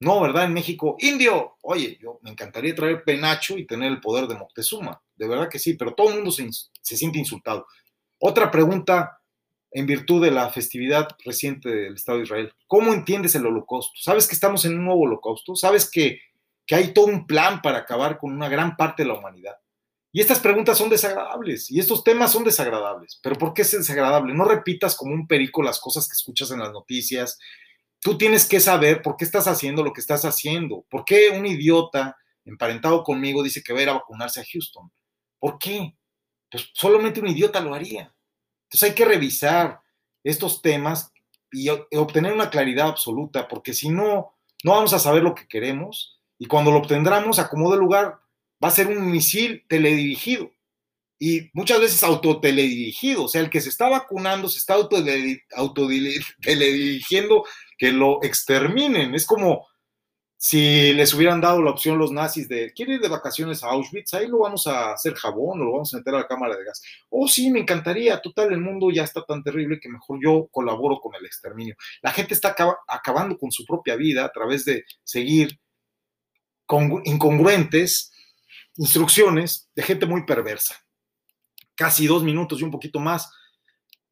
No, 0.00 0.20
¿verdad? 0.20 0.44
En 0.44 0.52
México, 0.52 0.96
indio. 0.98 1.56
Oye, 1.62 1.96
yo 1.98 2.18
me 2.20 2.28
encantaría 2.28 2.74
traer 2.74 3.04
penacho 3.04 3.56
y 3.56 3.66
tener 3.66 3.90
el 3.90 4.02
poder 4.02 4.26
de 4.26 4.36
Moctezuma. 4.36 5.02
De 5.16 5.26
verdad 5.26 5.48
que 5.48 5.58
sí, 5.58 5.78
pero 5.78 5.94
todo 5.94 6.10
el 6.10 6.16
mundo 6.16 6.30
se, 6.30 6.46
se 6.82 6.98
siente 6.98 7.18
insultado. 7.18 7.66
Otra 8.18 8.50
pregunta 8.50 9.18
en 9.70 9.86
virtud 9.86 10.22
de 10.22 10.30
la 10.30 10.50
festividad 10.50 11.08
reciente 11.24 11.70
del 11.70 11.94
Estado 11.94 12.18
de 12.18 12.24
Israel. 12.24 12.52
¿Cómo 12.66 12.92
entiendes 12.92 13.34
el 13.34 13.46
holocausto? 13.46 13.98
¿Sabes 13.98 14.28
que 14.28 14.34
estamos 14.34 14.66
en 14.66 14.76
un 14.76 14.84
nuevo 14.84 15.04
holocausto? 15.04 15.56
¿Sabes 15.56 15.90
que, 15.90 16.20
que 16.68 16.74
hay 16.74 16.92
todo 16.92 17.06
un 17.06 17.26
plan 17.26 17.62
para 17.62 17.78
acabar 17.78 18.18
con 18.18 18.30
una 18.30 18.48
gran 18.48 18.76
parte 18.76 19.02
de 19.02 19.08
la 19.08 19.18
humanidad? 19.18 19.56
Y 20.12 20.20
estas 20.20 20.38
preguntas 20.38 20.76
son 20.76 20.90
desagradables 20.90 21.70
y 21.70 21.80
estos 21.80 22.04
temas 22.04 22.30
son 22.30 22.44
desagradables. 22.44 23.18
¿Pero 23.22 23.36
por 23.36 23.54
qué 23.54 23.62
es 23.62 23.72
desagradable? 23.72 24.34
No 24.34 24.44
repitas 24.44 24.94
como 24.94 25.14
un 25.14 25.26
perico 25.26 25.62
las 25.62 25.80
cosas 25.80 26.06
que 26.06 26.12
escuchas 26.12 26.50
en 26.50 26.60
las 26.60 26.70
noticias. 26.72 27.38
Tú 28.00 28.18
tienes 28.18 28.46
que 28.46 28.60
saber 28.60 29.00
por 29.00 29.16
qué 29.16 29.24
estás 29.24 29.48
haciendo 29.48 29.82
lo 29.82 29.92
que 29.92 30.00
estás 30.02 30.24
haciendo. 30.26 30.84
¿Por 30.90 31.04
qué 31.04 31.30
un 31.30 31.46
idiota 31.46 32.16
emparentado 32.44 33.02
conmigo 33.02 33.42
dice 33.42 33.62
que 33.62 33.72
va 33.72 33.80
a 33.80 33.82
ir 33.82 33.88
a 33.88 33.94
vacunarse 33.94 34.40
a 34.40 34.44
Houston? 34.50 34.92
¿Por 35.38 35.58
qué? 35.58 35.96
Pues 36.50 36.70
solamente 36.74 37.20
un 37.20 37.28
idiota 37.28 37.60
lo 37.60 37.74
haría. 37.74 38.14
Entonces 38.64 38.90
hay 38.90 38.94
que 38.94 39.06
revisar 39.06 39.80
estos 40.22 40.60
temas 40.60 41.12
y 41.50 41.68
obtener 41.68 42.34
una 42.34 42.50
claridad 42.50 42.88
absoluta, 42.88 43.48
porque 43.48 43.72
si 43.72 43.88
no, 43.88 44.34
no 44.64 44.72
vamos 44.72 44.92
a 44.92 44.98
saber 44.98 45.22
lo 45.22 45.34
que 45.34 45.48
queremos 45.48 46.17
y 46.38 46.46
cuando 46.46 46.70
lo 46.70 46.78
obtendramos, 46.78 47.38
acomodo 47.38 47.74
el 47.74 47.80
lugar, 47.80 48.18
va 48.62 48.68
a 48.68 48.72
ser 48.72 48.88
un 48.88 49.10
misil 49.10 49.64
teledirigido 49.68 50.50
y 51.18 51.50
muchas 51.52 51.80
veces 51.80 52.02
autoteledirigido, 52.04 53.24
o 53.24 53.28
sea, 53.28 53.40
el 53.40 53.50
que 53.50 53.60
se 53.60 53.70
está 53.70 53.88
vacunando 53.88 54.48
se 54.48 54.58
está 54.58 54.74
autoteledirigiendo 54.74 57.44
que 57.76 57.90
lo 57.90 58.22
exterminen. 58.22 59.16
Es 59.16 59.26
como 59.26 59.66
si 60.36 60.92
les 60.92 61.12
hubieran 61.14 61.40
dado 61.40 61.60
la 61.60 61.72
opción 61.72 61.98
los 61.98 62.12
nazis 62.12 62.48
de, 62.48 62.72
¿quiere 62.72 62.94
ir 62.94 63.00
de 63.00 63.08
vacaciones 63.08 63.64
a 63.64 63.70
Auschwitz? 63.70 64.14
Ahí 64.14 64.28
lo 64.28 64.38
vamos 64.38 64.68
a 64.68 64.92
hacer 64.92 65.14
jabón 65.14 65.60
o 65.60 65.64
lo 65.64 65.72
vamos 65.72 65.92
a 65.92 65.96
meter 65.96 66.14
a 66.14 66.18
la 66.18 66.28
cámara 66.28 66.56
de 66.56 66.64
gas. 66.64 66.80
Oh, 67.10 67.26
sí, 67.26 67.50
me 67.50 67.58
encantaría. 67.58 68.20
Total, 68.20 68.52
el 68.52 68.60
mundo 68.60 68.92
ya 68.92 69.02
está 69.02 69.24
tan 69.24 69.42
terrible 69.42 69.80
que 69.80 69.88
mejor 69.88 70.20
yo 70.22 70.46
colaboro 70.52 71.00
con 71.00 71.16
el 71.16 71.26
exterminio. 71.26 71.74
La 72.00 72.12
gente 72.12 72.34
está 72.34 72.54
acabando 72.86 73.36
con 73.36 73.50
su 73.50 73.64
propia 73.64 73.96
vida 73.96 74.24
a 74.24 74.30
través 74.30 74.64
de 74.64 74.84
seguir 75.02 75.58
incongruentes 77.04 78.12
instrucciones 78.76 79.68
de 79.74 79.82
gente 79.82 80.06
muy 80.06 80.24
perversa. 80.24 80.76
Casi 81.74 82.06
dos 82.06 82.22
minutos 82.22 82.60
y 82.60 82.64
un 82.64 82.70
poquito 82.70 83.00
más 83.00 83.30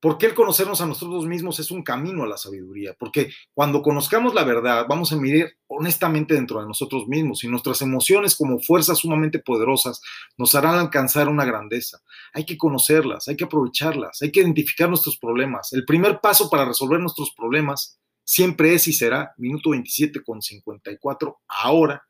porque 0.01 0.27
el 0.27 0.35
conocernos 0.35 0.81
a 0.81 0.87
nosotros 0.87 1.27
mismos 1.27 1.59
es 1.59 1.71
un 1.71 1.83
camino 1.83 2.23
a 2.23 2.29
la 2.29 2.37
sabiduría, 2.37 2.95
porque 2.99 3.31
cuando 3.55 3.83
conozcamos 3.83 4.35
la 4.35 4.45
verdad 4.45 4.87
vamos 4.89 5.11
a 5.13 5.17
mirar 5.17 5.51
honestamente 5.67 6.35
dentro 6.35 6.61
de 6.61 6.67
nosotros 6.69 7.09
mismos 7.09 7.43
y 7.43 7.49
nuestras 7.49 7.81
emociones 7.83 8.37
como 8.37 8.61
fuerzas 8.61 8.99
sumamente 8.99 9.39
poderosas 9.39 10.01
nos 10.37 10.55
harán 10.55 10.79
alcanzar 10.79 11.29
una 11.29 11.45
grandeza. 11.45 12.03
Hay 12.35 12.45
que 12.45 12.59
conocerlas, 12.59 13.27
hay 13.27 13.37
que 13.37 13.45
aprovecharlas, 13.45 14.21
hay 14.23 14.31
que 14.31 14.41
identificar 14.41 14.89
nuestros 14.89 15.19
problemas. 15.19 15.73
El 15.73 15.85
primer 15.85 16.21
paso 16.21 16.51
para 16.51 16.67
resolver 16.67 17.01
nuestros 17.01 17.33
problemas 17.33 17.99
siempre 18.23 18.75
es 18.75 18.87
y 18.89 18.93
será, 18.93 19.35
minuto 19.39 19.71
27 19.71 20.23
con 20.23 20.43
54, 20.43 21.41
ahora, 21.49 22.07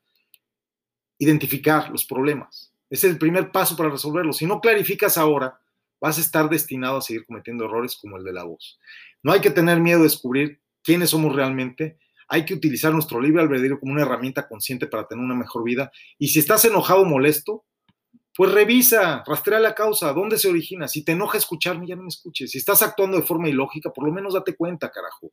identificar 1.19 1.89
los 1.89 2.05
problemas. 2.05 2.73
Es 2.89 3.03
el 3.03 3.17
primer 3.17 3.51
paso 3.51 3.75
para 3.75 3.89
resolverlos. 3.89 4.37
Si 4.37 4.45
no 4.45 4.61
clarificas 4.61 5.17
ahora, 5.17 5.59
vas 5.99 6.17
a 6.17 6.21
estar 6.21 6.49
destinado 6.49 6.97
a 6.97 7.01
seguir 7.01 7.25
cometiendo 7.25 7.65
errores 7.65 7.97
como 7.99 8.17
el 8.17 8.23
de 8.23 8.33
la 8.33 8.43
voz. 8.43 8.79
No 9.23 9.31
hay 9.31 9.41
que 9.41 9.49
tener 9.49 9.79
miedo 9.79 9.99
de 9.99 10.05
descubrir 10.05 10.61
quiénes 10.83 11.09
somos 11.09 11.35
realmente. 11.35 11.97
Hay 12.29 12.45
que 12.45 12.53
utilizar 12.53 12.93
nuestro 12.93 13.19
libre 13.19 13.41
albedrío 13.41 13.79
como 13.79 13.93
una 13.93 14.03
herramienta 14.03 14.47
consciente 14.47 14.87
para 14.87 15.07
tener 15.07 15.23
una 15.23 15.35
mejor 15.35 15.63
vida. 15.63 15.91
Y 16.17 16.29
si 16.29 16.39
estás 16.39 16.63
enojado 16.65 17.01
o 17.01 17.05
molesto, 17.05 17.65
pues 18.35 18.51
revisa, 18.51 19.23
rastrea 19.25 19.59
la 19.59 19.73
causa, 19.73 20.13
dónde 20.13 20.37
se 20.37 20.47
origina. 20.47 20.87
Si 20.87 21.03
te 21.03 21.13
enoja 21.13 21.39
escucharme, 21.39 21.87
ya 21.87 21.95
no 21.95 22.03
me 22.03 22.09
escuches. 22.09 22.51
Si 22.51 22.59
estás 22.59 22.83
actuando 22.83 23.17
de 23.17 23.23
forma 23.23 23.49
ilógica, 23.49 23.91
por 23.91 24.05
lo 24.05 24.13
menos 24.13 24.35
date 24.35 24.55
cuenta, 24.55 24.91
carajo. 24.91 25.31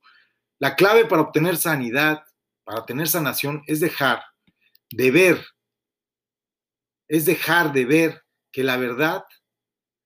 La 0.59 0.75
clave 0.75 1.05
para 1.05 1.20
obtener 1.20 1.59
sanidad, 1.59 2.23
para 2.64 2.87
tener 2.87 3.07
sanación, 3.07 3.62
es 3.66 3.81
dejar 3.81 4.23
de 4.90 5.11
ver, 5.11 5.44
es 7.14 7.27
dejar 7.27 7.72
de 7.72 7.85
ver 7.85 8.22
que 8.50 8.64
la 8.64 8.77
verdad 8.77 9.24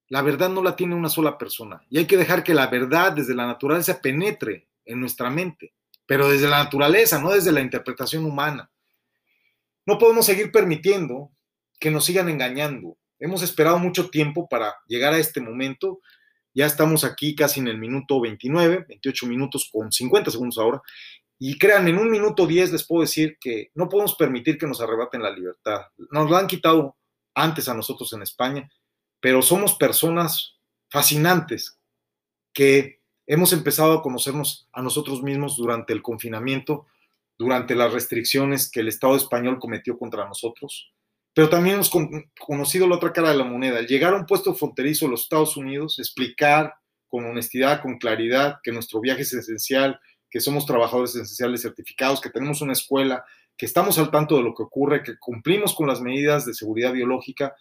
la 0.08 0.22
verdad 0.22 0.48
no 0.48 0.62
la 0.62 0.74
tiene 0.74 0.94
una 0.94 1.08
sola 1.08 1.36
persona 1.36 1.82
y 1.90 1.98
hay 1.98 2.06
que 2.06 2.16
dejar 2.16 2.42
que 2.42 2.54
la 2.54 2.66
verdad 2.66 3.12
desde 3.12 3.34
la 3.34 3.46
naturaleza 3.46 4.00
penetre 4.00 4.68
en 4.84 5.00
nuestra 5.00 5.30
mente, 5.30 5.74
pero 6.06 6.28
desde 6.28 6.48
la 6.48 6.64
naturaleza, 6.64 7.20
no 7.20 7.30
desde 7.30 7.52
la 7.52 7.60
interpretación 7.60 8.24
humana. 8.24 8.70
No 9.86 9.98
podemos 9.98 10.26
seguir 10.26 10.50
permitiendo 10.50 11.30
que 11.78 11.90
nos 11.90 12.04
sigan 12.04 12.28
engañando. 12.28 12.98
Hemos 13.18 13.42
esperado 13.42 13.78
mucho 13.78 14.10
tiempo 14.10 14.48
para 14.48 14.74
llegar 14.86 15.12
a 15.12 15.18
este 15.18 15.40
momento. 15.40 16.00
Ya 16.54 16.66
estamos 16.66 17.04
aquí 17.04 17.34
casi 17.34 17.60
en 17.60 17.68
el 17.68 17.78
minuto 17.78 18.20
29, 18.20 18.86
28 18.88 19.26
minutos 19.26 19.68
con 19.72 19.92
50 19.92 20.30
segundos 20.30 20.58
ahora. 20.58 20.82
Y 21.38 21.58
crean, 21.58 21.86
en 21.88 21.98
un 21.98 22.10
minuto 22.10 22.46
10 22.46 22.72
les 22.72 22.86
puedo 22.86 23.02
decir 23.02 23.38
que 23.40 23.70
no 23.74 23.88
podemos 23.88 24.14
permitir 24.14 24.58
que 24.58 24.66
nos 24.66 24.80
arrebaten 24.80 25.22
la 25.22 25.30
libertad. 25.30 25.82
Nos 26.10 26.30
la 26.30 26.40
han 26.40 26.46
quitado 26.46 26.97
antes 27.42 27.68
a 27.68 27.74
nosotros 27.74 28.12
en 28.12 28.22
España 28.22 28.70
pero 29.20 29.42
somos 29.42 29.74
personas 29.74 30.56
fascinantes 30.90 31.78
que 32.52 33.00
hemos 33.26 33.52
empezado 33.52 33.92
a 33.92 34.02
conocernos 34.02 34.68
a 34.72 34.82
nosotros 34.82 35.22
mismos 35.22 35.56
durante 35.56 35.92
el 35.92 36.02
confinamiento, 36.02 36.86
durante 37.38 37.74
las 37.74 37.92
restricciones 37.92 38.70
que 38.70 38.80
el 38.80 38.88
Estado 38.88 39.16
español 39.16 39.58
cometió 39.58 39.98
contra 39.98 40.26
nosotros, 40.26 40.92
pero 41.34 41.48
también 41.48 41.74
hemos 41.76 41.90
conocido 42.40 42.88
la 42.88 42.96
otra 42.96 43.12
cara 43.12 43.30
de 43.30 43.36
la 43.36 43.44
moneda, 43.44 43.82
llegar 43.82 44.14
a 44.14 44.16
un 44.16 44.26
puesto 44.26 44.54
fronterizo 44.54 45.04
de 45.04 45.12
los 45.12 45.22
Estados 45.22 45.56
Unidos, 45.56 45.98
explicar 45.98 46.74
con 47.06 47.24
honestidad, 47.24 47.80
con 47.80 47.98
claridad 47.98 48.58
que 48.62 48.72
nuestro 48.72 49.00
viaje 49.00 49.22
es 49.22 49.32
esencial, 49.32 50.00
que 50.30 50.40
somos 50.40 50.66
trabajadores 50.66 51.14
esenciales 51.14 51.62
certificados, 51.62 52.20
que 52.20 52.30
tenemos 52.30 52.60
una 52.60 52.72
escuela, 52.72 53.24
que 53.58 53.66
estamos 53.66 53.98
al 53.98 54.10
tanto 54.12 54.36
de 54.36 54.44
lo 54.44 54.54
que 54.54 54.62
ocurre, 54.62 55.02
que 55.02 55.18
cumplimos 55.18 55.74
con 55.74 55.88
las 55.88 56.00
medidas 56.00 56.46
de 56.46 56.54
seguridad 56.54 56.92
biológica, 56.92 57.54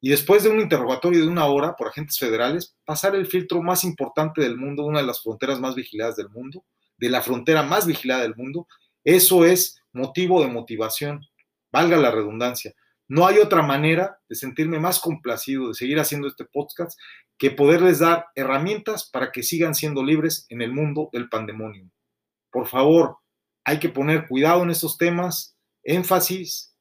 y 0.00 0.08
después 0.08 0.44
de 0.44 0.50
un 0.50 0.60
interrogatorio 0.60 1.20
de 1.20 1.28
una 1.28 1.46
hora 1.46 1.74
por 1.76 1.88
agentes 1.88 2.18
federales, 2.18 2.76
pasar 2.84 3.14
el 3.16 3.26
filtro 3.26 3.60
más 3.60 3.84
importante 3.84 4.40
del 4.40 4.56
mundo, 4.56 4.84
una 4.84 5.00
de 5.00 5.06
las 5.06 5.22
fronteras 5.22 5.60
más 5.60 5.74
vigiladas 5.74 6.16
del 6.16 6.28
mundo, 6.30 6.64
de 6.96 7.10
la 7.10 7.22
frontera 7.22 7.64
más 7.64 7.86
vigilada 7.86 8.22
del 8.22 8.36
mundo, 8.36 8.66
eso 9.04 9.44
es 9.44 9.80
motivo 9.92 10.40
de 10.40 10.48
motivación, 10.48 11.26
valga 11.72 11.96
la 11.96 12.12
redundancia. 12.12 12.72
No 13.08 13.26
hay 13.26 13.38
otra 13.38 13.62
manera 13.62 14.18
de 14.28 14.36
sentirme 14.36 14.78
más 14.78 15.00
complacido 15.00 15.68
de 15.68 15.74
seguir 15.74 15.98
haciendo 15.98 16.28
este 16.28 16.44
podcast 16.44 16.98
que 17.36 17.50
poderles 17.50 17.98
dar 17.98 18.26
herramientas 18.36 19.10
para 19.10 19.32
que 19.32 19.42
sigan 19.42 19.74
siendo 19.74 20.04
libres 20.04 20.46
en 20.48 20.62
el 20.62 20.72
mundo 20.72 21.10
del 21.12 21.28
pandemonio. 21.28 21.90
Por 22.50 22.68
favor, 22.68 23.18
hay 23.64 23.78
que 23.78 23.88
poner 23.88 24.28
cuidado 24.28 24.62
en 24.62 24.70
estos 24.70 24.98
temas, 24.98 25.56
énfasis, 25.82 26.74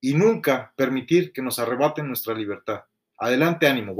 y 0.00 0.14
nunca 0.14 0.72
permitir 0.76 1.32
que 1.32 1.42
nos 1.42 1.58
arrebaten 1.58 2.06
nuestra 2.06 2.34
libertad. 2.34 2.84
Adelante, 3.18 3.66
ánimo. 3.66 3.94